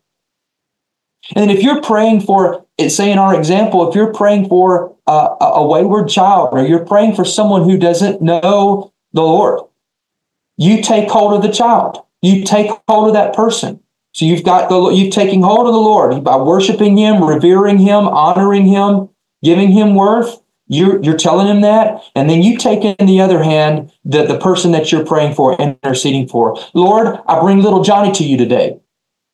And 1.36 1.52
if 1.52 1.64
you're 1.64 1.82
praying 1.82 2.22
for, 2.22 2.66
say 2.88 3.12
in 3.12 3.20
our 3.20 3.38
example, 3.38 3.88
if 3.88 3.96
you're 3.96 4.14
praying 4.14 4.50
for 4.50 4.96
a, 5.08 5.36
a 5.40 5.66
wayward 5.66 6.10
child 6.10 6.50
or 6.52 6.66
you're 6.66 6.86
praying 6.86 7.16
for 7.16 7.24
someone 7.24 7.64
who 7.64 7.78
doesn't 7.78 8.22
know 8.22 8.92
the 9.14 9.22
Lord, 9.22 9.62
you 10.58 10.82
take 10.82 11.10
hold 11.10 11.34
of 11.34 11.42
the 11.42 11.54
child. 11.56 12.04
You 12.22 12.44
take 12.44 12.72
hold 12.88 13.08
of 13.08 13.14
that 13.14 13.34
person. 13.34 13.82
So 14.14 14.26
you've 14.26 14.44
got 14.44 14.70
the 14.70 14.90
you've 14.90 15.14
taken 15.14 15.42
hold 15.42 15.68
of 15.68 15.74
the 15.74 15.80
Lord 15.80 16.24
by 16.24 16.36
worshiping 16.38 16.98
Him, 16.98 17.24
revering 17.24 17.78
Him, 17.78 18.08
honoring 18.08 18.66
Him, 18.66 19.10
giving 19.44 19.72
Him 19.72 19.96
worth. 19.96 20.42
You're 20.68 21.02
you're 21.02 21.18
telling 21.18 21.48
Him 21.48 21.62
that, 21.62 22.04
and 22.16 22.30
then 22.30 22.44
you 22.44 22.58
take 22.58 22.84
in 22.84 23.08
the 23.08 23.22
other 23.22 23.44
hand 23.44 23.92
the, 24.04 24.26
the 24.26 24.38
person 24.38 24.72
that 24.72 24.92
you're 24.92 25.06
praying 25.06 25.36
for, 25.36 25.60
and 25.60 25.78
interceding 25.84 26.28
for. 26.28 26.60
Lord, 26.74 27.20
I 27.28 27.40
bring 27.40 27.62
little 27.62 27.84
Johnny 27.84 28.12
to 28.14 28.24
you 28.24 28.38
today. 28.38 28.80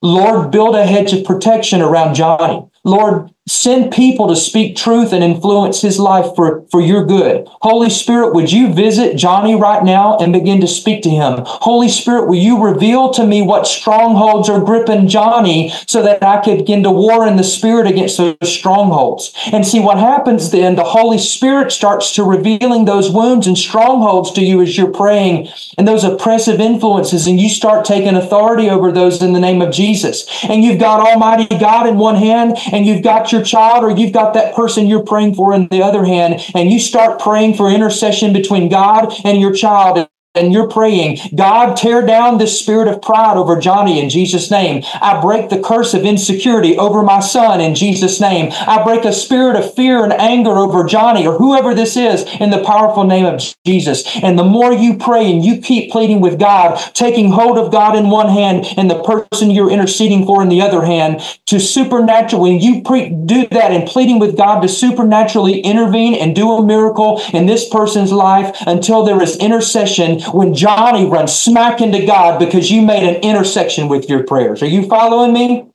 Lord, 0.01 0.51
build 0.51 0.75
a 0.75 0.85
hedge 0.85 1.13
of 1.13 1.25
protection 1.25 1.81
around 1.81 2.13
Johnny. 2.13 2.63
Lord, 2.83 3.31
Send 3.47 3.93
people 3.93 4.27
to 4.27 4.36
speak 4.36 4.75
truth 4.75 5.13
and 5.13 5.23
influence 5.23 5.79
his 5.79 5.99
life 5.99 6.36
for, 6.36 6.65
for 6.71 6.81
your 6.81 7.05
good. 7.05 7.47
Holy 7.62 7.91
Spirit, 7.91 8.34
would 8.34 8.51
you 8.51 8.73
visit 8.73 9.17
Johnny 9.17 9.53
right 9.53 9.84
now 9.84 10.17
and 10.17 10.34
begin 10.34 10.60
to 10.62 10.67
speak 10.67 11.03
to 11.03 11.12
him? 11.12 11.43
Holy 11.45 11.88
Spirit, 11.88 12.25
will 12.25 12.39
you 12.39 12.63
reveal 12.63 13.12
to 13.12 13.23
me 13.23 13.43
what 13.43 13.67
strongholds 13.67 14.49
are 14.49 14.65
gripping 14.65 15.08
Johnny 15.08 15.71
so 15.86 16.01
that 16.01 16.23
I 16.23 16.43
could 16.43 16.58
begin 16.58 16.81
to 16.84 16.91
war 16.91 17.27
in 17.27 17.36
the 17.36 17.43
spirit 17.43 17.86
against 17.86 18.17
those 18.17 18.36
strongholds? 18.41 19.31
And 19.53 19.63
see 19.63 19.79
what 19.79 19.99
happens 19.99 20.49
then, 20.49 20.75
the 20.75 20.84
Holy 20.84 21.19
Spirit 21.19 21.71
starts 21.71 22.15
to 22.15 22.23
revealing 22.23 22.86
those 22.86 23.12
wounds 23.12 23.45
and 23.45 23.55
strongholds 23.55 24.31
to 24.31 24.41
you 24.43 24.63
as 24.63 24.75
you're 24.75 24.91
praying 24.91 25.49
and 25.77 25.88
those 25.88 26.03
oppressive 26.03 26.60
influences, 26.60 27.27
and 27.27 27.39
you 27.39 27.49
start 27.49 27.86
taking 27.86 28.15
authority 28.15 28.71
over 28.71 28.91
those 28.91 29.21
in 29.21 29.34
the 29.34 29.39
name 29.39 29.62
of 29.62 29.71
Jesus. 29.71 30.25
And 30.45 30.63
you've 30.63 30.79
got 30.79 31.05
Almighty 31.05 31.45
God 31.60 31.86
in 31.86 31.99
one 31.99 32.15
hand, 32.15 32.58
and 32.71 32.88
you've 32.88 33.03
got 33.03 33.31
your 33.31 33.34
child 33.43 33.83
or 33.83 33.91
you've 33.91 34.13
got 34.13 34.33
that 34.33 34.55
person 34.55 34.87
you're 34.87 35.03
praying 35.03 35.35
for 35.35 35.53
in 35.53 35.67
the 35.67 35.81
other 35.81 36.05
hand, 36.05 36.41
and 36.53 36.71
you 36.71 36.79
start 36.79 37.19
praying 37.19 37.55
for 37.55 37.69
intercession 37.69 38.33
between 38.33 38.69
God 38.69 39.13
and 39.23 39.39
your 39.39 39.53
child 39.53 40.07
and 40.35 40.51
you're 40.51 40.67
praying, 40.67 41.17
God, 41.33 41.75
tear 41.75 42.05
down 42.05 42.37
this 42.37 42.59
spirit 42.59 42.87
of 42.87 43.01
pride 43.01 43.37
over 43.37 43.59
Johnny 43.59 43.99
in 43.99 44.09
Jesus' 44.09 44.51
name. 44.51 44.83
I 45.01 45.21
break 45.21 45.49
the 45.49 45.61
curse 45.61 45.93
of 45.93 46.03
insecurity 46.03 46.77
over 46.77 47.01
my 47.03 47.19
son 47.19 47.61
in 47.61 47.75
Jesus' 47.75 48.19
name. 48.19 48.51
I 48.51 48.83
break 48.83 49.05
a 49.05 49.13
spirit 49.13 49.55
of 49.55 49.73
fear 49.73 50.03
and 50.03 50.13
anger 50.13 50.57
over 50.57 50.83
Johnny 50.83 51.25
or 51.25 51.37
whoever 51.37 51.73
this 51.73 51.95
is 51.95 52.23
in 52.39 52.49
the 52.49 52.63
powerful 52.63 53.03
name 53.03 53.25
of 53.25 53.41
Jesus. 53.65 54.03
And 54.21 54.37
the 54.37 54.43
more 54.43 54.73
you 54.73 54.97
pray 54.97 55.31
and 55.31 55.43
you 55.43 55.61
keep 55.61 55.91
pleading 55.91 56.21
with 56.21 56.39
God, 56.39 56.77
taking 56.93 57.31
hold 57.31 57.57
of 57.57 57.71
God 57.71 57.95
in 57.95 58.09
one 58.09 58.29
hand 58.29 58.65
and 58.77 58.89
the 58.89 59.01
person 59.01 59.51
you're 59.51 59.71
interceding 59.71 60.25
for 60.25 60.41
in 60.41 60.49
the 60.49 60.61
other 60.61 60.83
hand, 60.83 61.21
to 61.47 61.59
supernaturally, 61.59 62.57
you 62.57 62.81
pre- 62.81 63.09
do 63.09 63.47
that 63.47 63.71
and 63.71 63.87
pleading 63.87 64.19
with 64.19 64.37
God 64.37 64.61
to 64.61 64.67
supernaturally 64.67 65.59
intervene 65.61 66.15
and 66.15 66.35
do 66.35 66.51
a 66.51 66.65
miracle 66.65 67.21
in 67.33 67.45
this 67.45 67.67
person's 67.69 68.11
life 68.11 68.55
until 68.67 69.03
there 69.03 69.21
is 69.21 69.37
intercession 69.37 70.19
when 70.33 70.53
Johnny 70.53 71.07
runs 71.07 71.33
smack 71.33 71.81
into 71.81 72.05
God 72.05 72.39
because 72.39 72.71
you 72.71 72.81
made 72.81 73.03
an 73.03 73.21
intersection 73.21 73.88
with 73.88 74.09
your 74.09 74.23
prayers. 74.23 74.61
Are 74.61 74.67
you 74.67 74.88
following 74.88 75.33
me? 75.33 75.67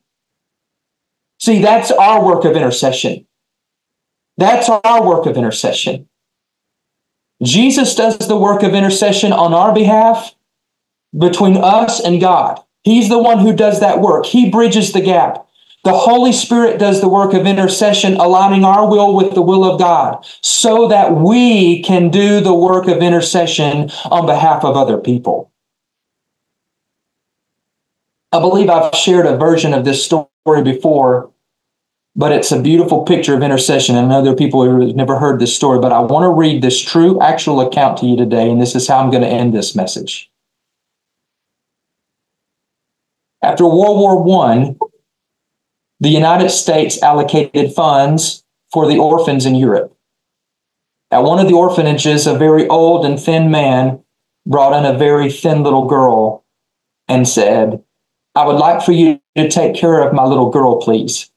See, 1.39 1.63
that's 1.63 1.91
our 1.91 2.25
work 2.25 2.45
of 2.45 2.57
intercession. 2.57 3.27
That's 4.37 4.69
our 4.69 5.07
work 5.07 5.27
of 5.27 5.37
intercession. 5.37 6.09
Jesus 7.43 7.95
does 7.95 8.19
the 8.19 8.37
work 8.37 8.63
of 8.63 8.75
intercession 8.75 9.33
on 9.33 9.55
our 9.55 9.73
behalf 9.75 10.35
between 11.19 11.57
us 11.57 12.01
and 12.01 12.21
God. 12.21 12.61
He's 12.83 13.09
the 13.09 13.19
one 13.19 13.39
who 13.39 13.55
does 13.55 13.81
that 13.81 14.01
work. 14.01 14.27
He 14.27 14.51
bridges 14.51 14.93
the 14.93 15.01
gap. 15.01 15.47
The 15.83 15.93
Holy 15.93 16.33
Spirit 16.33 16.79
does 16.79 17.01
the 17.01 17.09
work 17.09 17.33
of 17.33 17.47
intercession, 17.47 18.17
aligning 18.17 18.65
our 18.65 18.87
will 18.89 19.15
with 19.15 19.35
the 19.35 19.41
will 19.41 19.65
of 19.65 19.79
God 19.79 20.27
so 20.43 20.89
that 20.89 21.15
we 21.15 21.83
can 21.83 22.11
do 22.11 22.41
the 22.41 22.55
work 22.55 22.87
of 22.87 22.99
intercession 22.99 23.91
on 24.05 24.27
behalf 24.27 24.63
of 24.63 24.77
other 24.77 24.99
people. 24.99 25.51
I 28.33 28.41
believe 28.41 28.69
I've 28.69 28.95
shared 28.95 29.27
a 29.27 29.39
version 29.39 29.73
of 29.73 29.87
this 29.87 30.05
story 30.05 30.63
before, 30.63 31.31
but 32.15 32.31
it's 32.31 32.53
a 32.53 32.61
beautiful 32.61 33.05
picture 33.05 33.35
of 33.35 33.43
intercession. 33.43 33.97
And 33.97 34.13
other 34.13 34.37
people 34.37 34.63
who 34.63 34.87
have 34.87 34.95
never 34.95 35.19
heard 35.19 35.41
this 35.41 35.57
story, 35.57 35.79
but 35.81 35.93
I 35.93 36.01
want 36.01 36.25
to 36.25 36.29
read 36.29 36.63
this 36.63 36.79
true, 36.79 37.21
actual 37.23 37.61
account 37.61 37.99
to 37.99 38.07
you 38.07 38.17
today. 38.17 38.51
And 38.51 38.61
this 38.61 38.77
is 38.77 38.87
how 38.87 38.99
I'm 38.99 39.11
going 39.11 39.23
to 39.23 39.29
end 39.29 39.55
this 39.55 39.75
message. 39.75 40.31
After 43.43 43.65
World 43.65 44.27
War 44.27 44.45
I, 44.47 44.77
the 46.01 46.09
United 46.09 46.51
States 46.51 47.03
allocated 47.03 47.73
funds 47.75 48.43
for 48.73 48.89
the 48.89 48.99
orphans 48.99 49.45
in 49.45 49.55
Europe. 49.55 49.95
At 51.11 51.23
one 51.23 51.39
of 51.39 51.49
the 51.49 51.55
orphanages, 51.55 52.27
a 52.27 52.39
very 52.39 52.67
old 52.69 53.05
and 53.05 53.21
thin 53.21 53.51
man 53.51 54.03
brought 54.47 54.79
in 54.79 54.85
a 54.85 54.97
very 54.97 55.31
thin 55.31 55.63
little 55.63 55.87
girl 55.87 56.45
and 57.09 57.29
said, 57.29 57.83
I 58.35 58.47
would 58.47 58.57
like 58.57 58.83
for 58.83 58.93
you 58.93 59.21
to 59.37 59.49
take 59.49 59.75
care 59.75 60.01
of 60.01 60.15
my 60.15 60.25
little 60.25 60.51
girl, 60.51 60.81
please. 60.81 61.31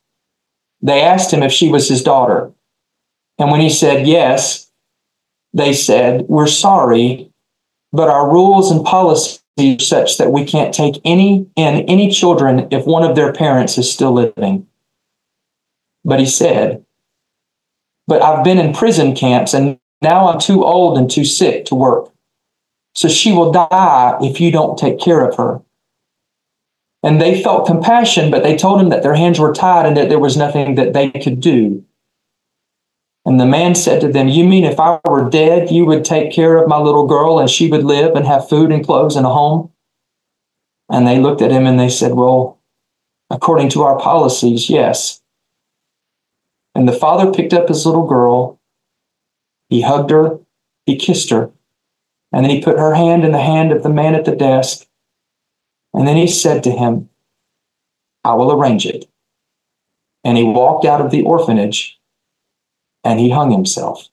They 0.81 1.01
asked 1.01 1.33
him 1.33 1.43
if 1.43 1.51
she 1.51 1.69
was 1.69 1.89
his 1.89 2.03
daughter. 2.03 2.51
And 3.39 3.51
when 3.51 3.61
he 3.61 3.69
said 3.69 4.07
yes, 4.07 4.71
they 5.53 5.73
said, 5.73 6.25
We're 6.27 6.47
sorry, 6.47 7.31
but 7.91 8.09
our 8.09 8.31
rules 8.31 8.71
and 8.71 8.85
policies 8.85 9.42
such 9.79 10.17
that 10.17 10.31
we 10.31 10.45
can't 10.45 10.73
take 10.73 10.99
any 11.05 11.47
in 11.55 11.81
any 11.87 12.09
children 12.09 12.67
if 12.71 12.85
one 12.85 13.03
of 13.03 13.15
their 13.15 13.31
parents 13.31 13.77
is 13.77 13.91
still 13.91 14.11
living. 14.11 14.67
But 16.03 16.19
he 16.19 16.25
said, 16.25 16.83
But 18.07 18.21
I've 18.21 18.43
been 18.43 18.57
in 18.57 18.73
prison 18.73 19.15
camps 19.15 19.53
and 19.53 19.79
now 20.01 20.27
I'm 20.27 20.39
too 20.39 20.65
old 20.65 20.97
and 20.97 21.09
too 21.09 21.23
sick 21.23 21.65
to 21.65 21.75
work. 21.75 22.11
So 22.95 23.07
she 23.07 23.31
will 23.31 23.51
die 23.51 24.17
if 24.21 24.41
you 24.41 24.51
don't 24.51 24.77
take 24.77 24.99
care 24.99 25.27
of 25.27 25.35
her. 25.37 25.61
And 27.01 27.19
they 27.19 27.41
felt 27.41 27.67
compassion, 27.67 28.31
but 28.31 28.43
they 28.43 28.55
told 28.55 28.79
him 28.79 28.89
that 28.89 29.03
their 29.03 29.15
hands 29.15 29.39
were 29.39 29.53
tied 29.53 29.85
and 29.85 29.97
that 29.97 30.09
there 30.09 30.19
was 30.19 30.37
nothing 30.37 30.75
that 30.75 30.93
they 30.93 31.09
could 31.09 31.39
do. 31.39 31.83
And 33.25 33.39
the 33.39 33.45
man 33.45 33.73
said 33.73 34.01
to 34.01 34.09
them, 34.09 34.27
You 34.27 34.43
mean 34.43 34.65
if 34.65 34.79
I 34.79 34.99
were 35.05 35.29
dead, 35.29 35.71
you 35.71 35.85
would 35.85 36.03
take 36.03 36.31
care 36.31 36.57
of 36.57 36.67
my 36.67 36.77
little 36.77 37.07
girl 37.07 37.39
and 37.39 37.49
she 37.49 37.69
would 37.69 37.83
live 37.83 38.15
and 38.15 38.25
have 38.25 38.49
food 38.49 38.71
and 38.71 38.85
clothes 38.85 39.15
and 39.15 39.25
a 39.25 39.29
home? 39.29 39.71
And 40.89 41.07
they 41.07 41.19
looked 41.19 41.41
at 41.41 41.51
him 41.51 41.65
and 41.65 41.79
they 41.79 41.89
said, 41.89 42.13
Well, 42.13 42.59
according 43.29 43.69
to 43.69 43.83
our 43.83 43.97
policies, 43.97 44.69
yes. 44.69 45.21
And 46.75 46.87
the 46.87 46.93
father 46.93 47.31
picked 47.31 47.53
up 47.53 47.69
his 47.69 47.85
little 47.85 48.07
girl, 48.07 48.59
he 49.69 49.81
hugged 49.81 50.09
her, 50.09 50.39
he 50.85 50.97
kissed 50.97 51.29
her, 51.29 51.51
and 52.31 52.43
then 52.43 52.49
he 52.49 52.61
put 52.61 52.79
her 52.79 52.95
hand 52.95 53.23
in 53.23 53.31
the 53.31 53.41
hand 53.41 53.71
of 53.71 53.83
the 53.83 53.89
man 53.89 54.15
at 54.15 54.25
the 54.25 54.35
desk. 54.35 54.85
And 55.93 56.07
then 56.07 56.17
he 56.17 56.27
said 56.27 56.63
to 56.63 56.71
him, 56.71 57.09
I 58.23 58.33
will 58.33 58.51
arrange 58.51 58.85
it. 58.85 59.05
And 60.23 60.37
he 60.37 60.43
walked 60.43 60.85
out 60.85 60.99
of 60.99 61.11
the 61.11 61.23
orphanage 61.23 61.99
and 63.03 63.19
he 63.19 63.29
hung 63.29 63.51
himself. 63.51 64.09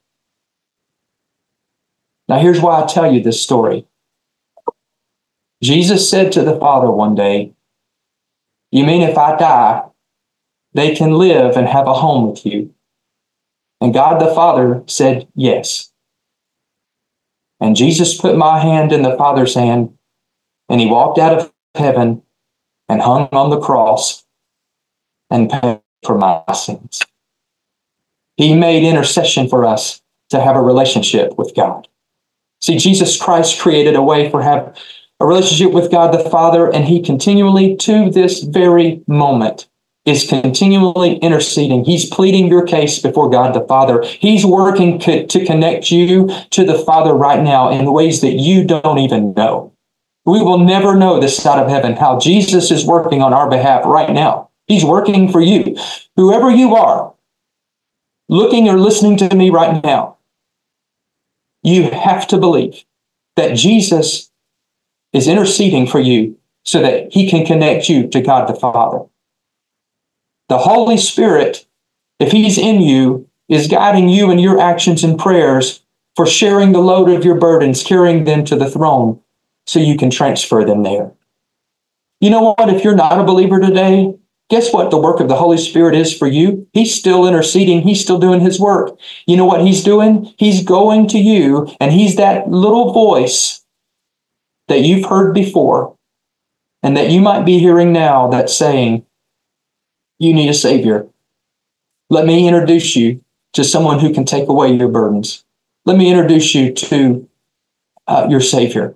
Now, 2.29 2.39
here's 2.39 2.61
why 2.61 2.81
I 2.81 2.87
tell 2.87 3.13
you 3.13 3.23
this 3.23 3.43
story. 3.43 3.87
Jesus 5.63 6.09
said 6.09 6.33
to 6.33 6.43
the 6.43 6.59
Father 6.59 6.91
one 6.91 7.15
day, 7.15 7.53
You 8.71 8.85
mean 8.85 9.03
if 9.03 9.19
I 9.19 9.37
die, 9.37 9.83
they 10.73 10.95
can 10.95 11.13
live 11.13 11.57
and 11.57 11.67
have 11.67 11.87
a 11.87 11.95
home 11.95 12.31
with 12.31 12.47
you? 12.47 12.73
And 13.81 13.93
God 13.93 14.21
the 14.21 14.33
Father 14.35 14.83
said, 14.87 15.27
Yes. 15.35 15.91
And 17.61 17.77
Jesus 17.77 18.19
put 18.19 18.37
my 18.37 18.59
hand 18.59 18.93
in 18.93 19.03
the 19.03 19.17
Father's 19.17 19.55
hand, 19.55 19.97
and 20.69 20.81
he 20.81 20.87
walked 20.87 21.19
out 21.19 21.39
of 21.39 21.53
heaven 21.75 22.23
and 22.89 23.03
hung 23.03 23.29
on 23.33 23.51
the 23.51 23.61
cross 23.61 24.25
and 25.31 25.51
paid 25.51 25.81
for 26.05 26.17
my 26.17 26.43
sins. 26.55 27.03
He 28.41 28.55
made 28.55 28.89
intercession 28.89 29.49
for 29.49 29.67
us 29.67 30.01
to 30.31 30.41
have 30.41 30.57
a 30.57 30.63
relationship 30.63 31.37
with 31.37 31.55
God. 31.55 31.89
See, 32.63 32.79
Jesus 32.79 33.21
Christ 33.21 33.61
created 33.61 33.97
a 33.97 34.03
way 34.03 34.31
for 34.31 34.43
have 34.43 34.79
a 35.21 35.27
relationship 35.27 35.73
with 35.73 35.91
God 35.91 36.15
the 36.15 36.31
Father, 36.31 36.73
and 36.73 36.87
He 36.87 37.03
continually, 37.03 37.77
to 37.77 38.11
this 38.11 38.43
very 38.43 39.03
moment, 39.07 39.69
is 40.07 40.27
continually 40.27 41.17
interceding. 41.17 41.85
He's 41.85 42.09
pleading 42.09 42.49
your 42.49 42.67
case 42.67 42.99
before 42.99 43.29
God 43.29 43.55
the 43.55 43.67
Father. 43.67 44.03
He's 44.05 44.47
working 44.47 44.99
co- 44.99 45.27
to 45.27 45.45
connect 45.45 45.91
you 45.91 46.31
to 46.51 46.65
the 46.65 46.79
Father 46.79 47.13
right 47.13 47.43
now 47.43 47.71
in 47.71 47.93
ways 47.93 48.23
that 48.23 48.33
you 48.33 48.65
don't 48.65 48.99
even 48.99 49.35
know. 49.35 49.75
We 50.25 50.41
will 50.41 50.59
never 50.59 50.95
know 50.95 51.21
this 51.21 51.37
side 51.37 51.63
of 51.63 51.69
heaven 51.69 51.95
how 51.95 52.19
Jesus 52.19 52.71
is 52.71 52.87
working 52.87 53.21
on 53.21 53.35
our 53.35 53.51
behalf 53.51 53.85
right 53.85 54.11
now. 54.11 54.49
He's 54.67 54.85
working 54.85 55.31
for 55.31 55.43
you. 55.43 55.77
Whoever 56.17 56.51
you 56.51 56.77
are, 56.77 57.10
looking 58.31 58.69
or 58.69 58.79
listening 58.79 59.17
to 59.19 59.35
me 59.35 59.51
right 59.51 59.83
now, 59.83 60.17
you 61.63 61.91
have 61.91 62.27
to 62.29 62.39
believe 62.39 62.85
that 63.37 63.57
Jesus 63.57 64.31
is 65.13 65.27
interceding 65.27 65.87
for 65.87 65.99
you 65.99 66.39
so 66.65 66.81
that 66.81 67.13
he 67.13 67.29
can 67.29 67.45
connect 67.45 67.89
you 67.89 68.07
to 68.09 68.21
God 68.21 68.49
the 68.49 68.59
Father. 68.59 69.05
The 70.49 70.59
Holy 70.59 70.97
Spirit, 70.97 71.67
if 72.21 72.31
he's 72.31 72.57
in 72.57 72.81
you, 72.81 73.29
is 73.49 73.67
guiding 73.67 74.09
you 74.09 74.31
in 74.31 74.39
your 74.39 74.61
actions 74.61 75.03
and 75.03 75.19
prayers 75.19 75.81
for 76.15 76.25
sharing 76.25 76.71
the 76.71 76.79
load 76.79 77.11
of 77.11 77.25
your 77.25 77.35
burdens, 77.35 77.83
carrying 77.83 78.25
them 78.25 78.45
to 78.45 78.55
the 78.55 78.71
throne 78.71 79.21
so 79.67 79.81
you 79.81 79.97
can 79.97 80.11
transfer 80.11 80.65
them 80.65 80.85
there. 80.85 81.11
You 82.21 82.31
know 82.31 82.55
what? 82.57 82.69
If 82.69 82.85
you're 82.85 82.95
not 82.95 83.19
a 83.19 83.25
believer 83.25 83.59
today, 83.59 84.15
Guess 84.51 84.73
what 84.73 84.91
the 84.91 84.99
work 84.99 85.21
of 85.21 85.29
the 85.29 85.37
Holy 85.37 85.57
Spirit 85.57 85.95
is 85.95 86.17
for 86.17 86.27
you? 86.27 86.67
He's 86.73 86.95
still 86.95 87.27
interceding. 87.27 87.83
He's 87.83 88.01
still 88.01 88.19
doing 88.19 88.41
his 88.41 88.59
work. 88.59 88.99
You 89.27 89.37
know 89.37 89.45
what 89.45 89.61
he's 89.61 89.85
doing? 89.85 90.35
He's 90.37 90.65
going 90.65 91.07
to 91.09 91.19
you 91.19 91.75
and 91.81 91.93
he's 91.93 92.17
that 92.17 92.51
little 92.51 92.93
voice 92.93 93.65
that 94.67 94.81
you've 94.81 95.09
heard 95.09 95.33
before 95.35 95.97
and 96.83 96.97
that 96.97 97.11
you 97.11 97.21
might 97.21 97.45
be 97.45 97.59
hearing 97.59 97.93
now 97.93 98.29
that's 98.29 98.57
saying, 98.57 99.07
you 100.19 100.35
need 100.35 100.51
a 100.51 100.55
savior. 100.55 101.07
Let 102.11 102.27
me 102.27 102.49
introduce 102.49 102.97
you 102.97 103.25
to 103.53 103.65
someone 103.65 104.01
who 104.01 104.13
can 104.13 104.25
take 104.25 104.49
away 104.49 104.73
your 104.73 104.89
burdens. 104.89 105.45
Let 105.85 105.97
me 105.97 106.11
introduce 106.11 106.55
you 106.55 106.73
to 106.73 107.29
uh, 108.07 108.27
your 108.29 108.41
Savior. 108.41 108.95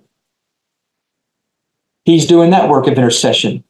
He's 2.03 2.27
doing 2.27 2.51
that 2.51 2.69
work 2.69 2.87
of 2.87 2.93
intercession. 2.93 3.63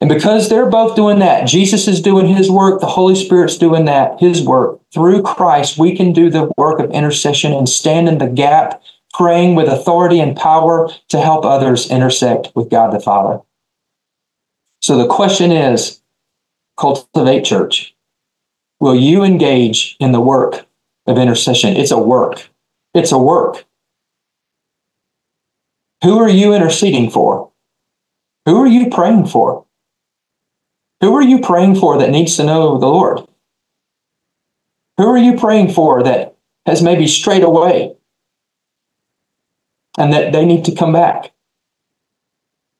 And 0.00 0.08
because 0.08 0.48
they're 0.48 0.70
both 0.70 0.94
doing 0.94 1.18
that, 1.18 1.48
Jesus 1.48 1.88
is 1.88 2.00
doing 2.00 2.26
his 2.26 2.50
work, 2.50 2.80
the 2.80 2.86
Holy 2.86 3.16
Spirit's 3.16 3.58
doing 3.58 3.84
that, 3.86 4.20
his 4.20 4.42
work. 4.42 4.80
Through 4.94 5.22
Christ, 5.22 5.76
we 5.76 5.96
can 5.96 6.12
do 6.12 6.30
the 6.30 6.50
work 6.56 6.78
of 6.78 6.90
intercession 6.92 7.52
and 7.52 7.68
stand 7.68 8.08
in 8.08 8.18
the 8.18 8.28
gap, 8.28 8.80
praying 9.12 9.56
with 9.56 9.68
authority 9.68 10.20
and 10.20 10.36
power 10.36 10.88
to 11.08 11.20
help 11.20 11.44
others 11.44 11.90
intersect 11.90 12.52
with 12.54 12.70
God 12.70 12.92
the 12.92 13.00
Father. 13.00 13.40
So 14.80 14.96
the 14.96 15.08
question 15.08 15.50
is 15.50 16.00
cultivate 16.78 17.44
church. 17.44 17.96
Will 18.78 18.94
you 18.94 19.24
engage 19.24 19.96
in 19.98 20.12
the 20.12 20.20
work 20.20 20.66
of 21.08 21.18
intercession? 21.18 21.76
It's 21.76 21.90
a 21.90 21.98
work. 21.98 22.48
It's 22.94 23.10
a 23.10 23.18
work. 23.18 23.64
Who 26.04 26.18
are 26.20 26.28
you 26.28 26.54
interceding 26.54 27.10
for? 27.10 27.50
Who 28.46 28.62
are 28.62 28.68
you 28.68 28.88
praying 28.88 29.26
for? 29.26 29.66
Who 31.00 31.14
are 31.14 31.22
you 31.22 31.40
praying 31.40 31.76
for 31.76 31.98
that 31.98 32.10
needs 32.10 32.36
to 32.36 32.44
know 32.44 32.78
the 32.78 32.86
Lord? 32.86 33.20
Who 34.96 35.08
are 35.08 35.18
you 35.18 35.38
praying 35.38 35.72
for 35.72 36.02
that 36.02 36.36
has 36.66 36.82
maybe 36.82 37.06
strayed 37.06 37.44
away 37.44 37.94
and 39.96 40.12
that 40.12 40.32
they 40.32 40.44
need 40.44 40.64
to 40.64 40.74
come 40.74 40.92
back? 40.92 41.32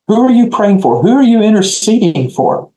Who 0.07 0.21
are 0.25 0.31
you 0.31 0.49
praying 0.49 0.81
for? 0.81 1.01
Who 1.01 1.15
are 1.15 1.23
you 1.23 1.41
interceding 1.41 2.29
for? 2.29 2.71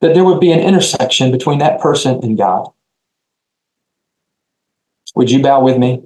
That 0.00 0.14
there 0.14 0.24
would 0.24 0.40
be 0.40 0.50
an 0.50 0.60
intersection 0.60 1.30
between 1.30 1.58
that 1.58 1.80
person 1.80 2.18
and 2.22 2.36
God. 2.36 2.72
Would 5.14 5.30
you 5.30 5.40
bow 5.40 5.62
with 5.62 5.78
me? 5.78 6.02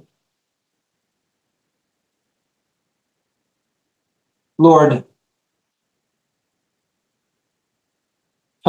Lord, 4.59 5.05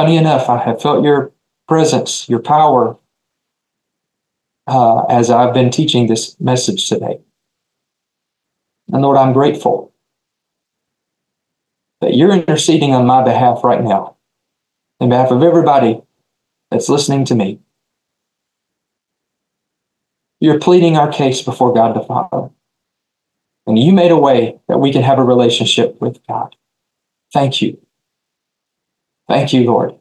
funny 0.01 0.17
enough, 0.17 0.49
I 0.49 0.57
have 0.65 0.81
felt 0.81 1.05
your 1.05 1.31
presence, 1.69 2.27
your 2.27 2.39
power, 2.39 2.97
uh, 4.67 5.05
as 5.11 5.31
I've 5.31 5.53
been 5.53 5.69
teaching 5.71 6.07
this 6.07 6.41
message 6.41 6.89
today. 6.89 7.21
And 8.91 9.03
Lord, 9.03 9.19
I'm 9.19 9.35
grateful 9.35 9.93
that 12.01 12.15
you're 12.15 12.33
interceding 12.33 12.95
on 12.95 13.05
my 13.05 13.23
behalf 13.23 13.63
right 13.63 13.85
now, 13.85 14.17
on 15.01 15.11
behalf 15.11 15.31
of 15.31 15.43
everybody 15.43 16.01
that's 16.71 16.89
listening 16.89 17.27
to 17.27 17.35
me. 17.35 17.59
You're 20.41 20.61
pleading 20.61 20.97
our 20.97 21.13
case 21.13 21.43
before 21.43 21.75
God 21.75 21.95
the 21.95 22.01
Father. 22.01 22.49
And 23.67 23.79
you 23.79 23.93
made 23.93 24.13
a 24.13 24.17
way 24.17 24.59
that 24.67 24.79
we 24.79 24.95
can 24.95 25.03
have 25.03 25.19
a 25.19 25.25
relationship 25.25 26.01
with 26.01 26.27
God. 26.27 26.57
Thank 27.35 27.61
you. 27.61 27.79
Thank 29.31 29.53
you, 29.53 29.63
Lord. 29.63 29.95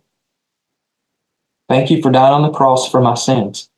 Thank 1.70 1.92
you 1.92 2.02
for 2.02 2.12
dying 2.12 2.34
on 2.34 2.42
the 2.42 2.50
cross 2.50 2.90
for 2.90 3.00
my 3.00 3.14
sins. 3.14 3.70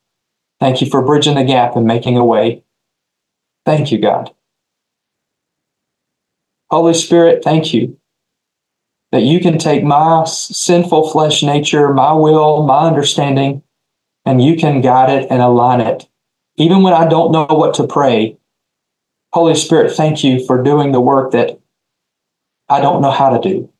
Thank 0.62 0.80
you 0.80 0.90
for 0.90 1.02
bridging 1.02 1.36
the 1.36 1.44
gap 1.44 1.76
and 1.76 1.86
making 1.86 2.16
a 2.16 2.24
way. 2.24 2.64
Thank 3.66 3.92
you, 3.92 3.98
God. 3.98 4.34
Holy 6.70 6.94
Spirit, 6.94 7.44
thank 7.44 7.74
you 7.74 7.98
that 9.12 9.24
you 9.24 9.42
can 9.42 9.58
take 9.58 9.84
my 9.84 10.24
sinful 10.24 11.10
flesh 11.10 11.44
nature, 11.44 11.94
my 11.94 12.14
will, 12.14 12.64
my 12.64 12.88
understanding, 12.88 13.62
and 14.26 14.42
you 14.42 14.56
can 14.56 14.80
guide 14.80 15.10
it 15.10 15.28
and 15.30 15.42
align 15.42 15.82
it. 15.82 16.08
Even 16.56 16.82
when 16.82 16.94
I 16.94 17.10
don't 17.10 17.34
know 17.34 17.44
what 17.44 17.74
to 17.74 17.88
pray, 17.88 18.38
Holy 19.34 19.56
Spirit, 19.56 19.92
thank 19.92 20.24
you 20.24 20.46
for 20.46 20.64
doing 20.64 20.94
the 20.94 21.02
work 21.02 21.34
that 21.34 21.60
I 22.70 22.80
don't 22.80 23.02
know 23.02 23.12
how 23.12 23.38
to 23.38 23.50
do. 23.50 23.71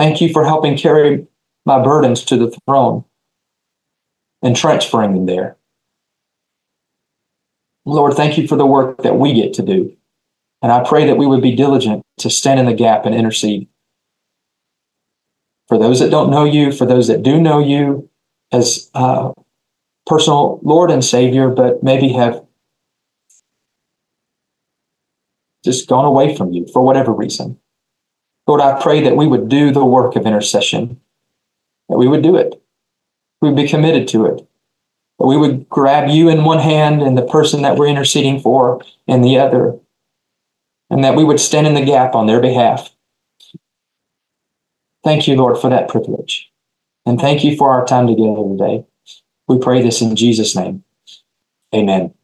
Thank 0.00 0.22
you 0.22 0.32
for 0.32 0.46
helping 0.46 0.78
carry 0.78 1.26
my 1.66 1.84
burdens 1.84 2.24
to 2.24 2.38
the 2.38 2.56
throne 2.64 3.04
and 4.42 4.56
transferring 4.56 5.12
them 5.12 5.26
there. 5.26 5.58
Lord, 7.84 8.14
thank 8.14 8.38
you 8.38 8.48
for 8.48 8.56
the 8.56 8.64
work 8.64 9.02
that 9.02 9.18
we 9.18 9.34
get 9.34 9.52
to 9.54 9.62
do. 9.62 9.94
And 10.62 10.72
I 10.72 10.82
pray 10.88 11.06
that 11.06 11.18
we 11.18 11.26
would 11.26 11.42
be 11.42 11.54
diligent 11.54 12.02
to 12.20 12.30
stand 12.30 12.58
in 12.58 12.64
the 12.64 12.72
gap 12.72 13.04
and 13.04 13.14
intercede. 13.14 13.68
For 15.68 15.76
those 15.76 16.00
that 16.00 16.10
don't 16.10 16.30
know 16.30 16.46
you, 16.46 16.72
for 16.72 16.86
those 16.86 17.08
that 17.08 17.22
do 17.22 17.38
know 17.38 17.58
you 17.58 18.08
as 18.52 18.90
uh, 18.94 19.32
personal 20.06 20.60
Lord 20.62 20.90
and 20.90 21.04
Savior, 21.04 21.50
but 21.50 21.82
maybe 21.82 22.08
have 22.14 22.42
just 25.62 25.90
gone 25.90 26.06
away 26.06 26.34
from 26.34 26.54
you 26.54 26.66
for 26.72 26.80
whatever 26.80 27.12
reason. 27.12 27.60
Lord, 28.50 28.62
I 28.62 28.82
pray 28.82 29.00
that 29.02 29.16
we 29.16 29.28
would 29.28 29.48
do 29.48 29.70
the 29.70 29.84
work 29.84 30.16
of 30.16 30.26
intercession, 30.26 31.00
that 31.88 31.98
we 31.98 32.08
would 32.08 32.20
do 32.20 32.34
it. 32.34 32.60
We'd 33.40 33.54
be 33.54 33.68
committed 33.68 34.08
to 34.08 34.26
it. 34.26 34.44
That 35.20 35.26
we 35.26 35.36
would 35.36 35.68
grab 35.68 36.08
you 36.10 36.28
in 36.28 36.42
one 36.42 36.58
hand 36.58 37.00
and 37.00 37.16
the 37.16 37.22
person 37.22 37.62
that 37.62 37.76
we're 37.76 37.86
interceding 37.86 38.40
for 38.40 38.84
in 39.06 39.22
the 39.22 39.38
other, 39.38 39.78
and 40.90 41.04
that 41.04 41.14
we 41.14 41.22
would 41.22 41.38
stand 41.38 41.68
in 41.68 41.74
the 41.74 41.84
gap 41.84 42.16
on 42.16 42.26
their 42.26 42.40
behalf. 42.40 42.90
Thank 45.04 45.28
you, 45.28 45.36
Lord, 45.36 45.56
for 45.56 45.70
that 45.70 45.88
privilege. 45.88 46.50
And 47.06 47.20
thank 47.20 47.44
you 47.44 47.56
for 47.56 47.70
our 47.70 47.86
time 47.86 48.08
together 48.08 48.34
today. 48.34 48.84
We 49.46 49.60
pray 49.60 49.80
this 49.80 50.02
in 50.02 50.16
Jesus' 50.16 50.56
name. 50.56 50.82
Amen. 51.72 52.14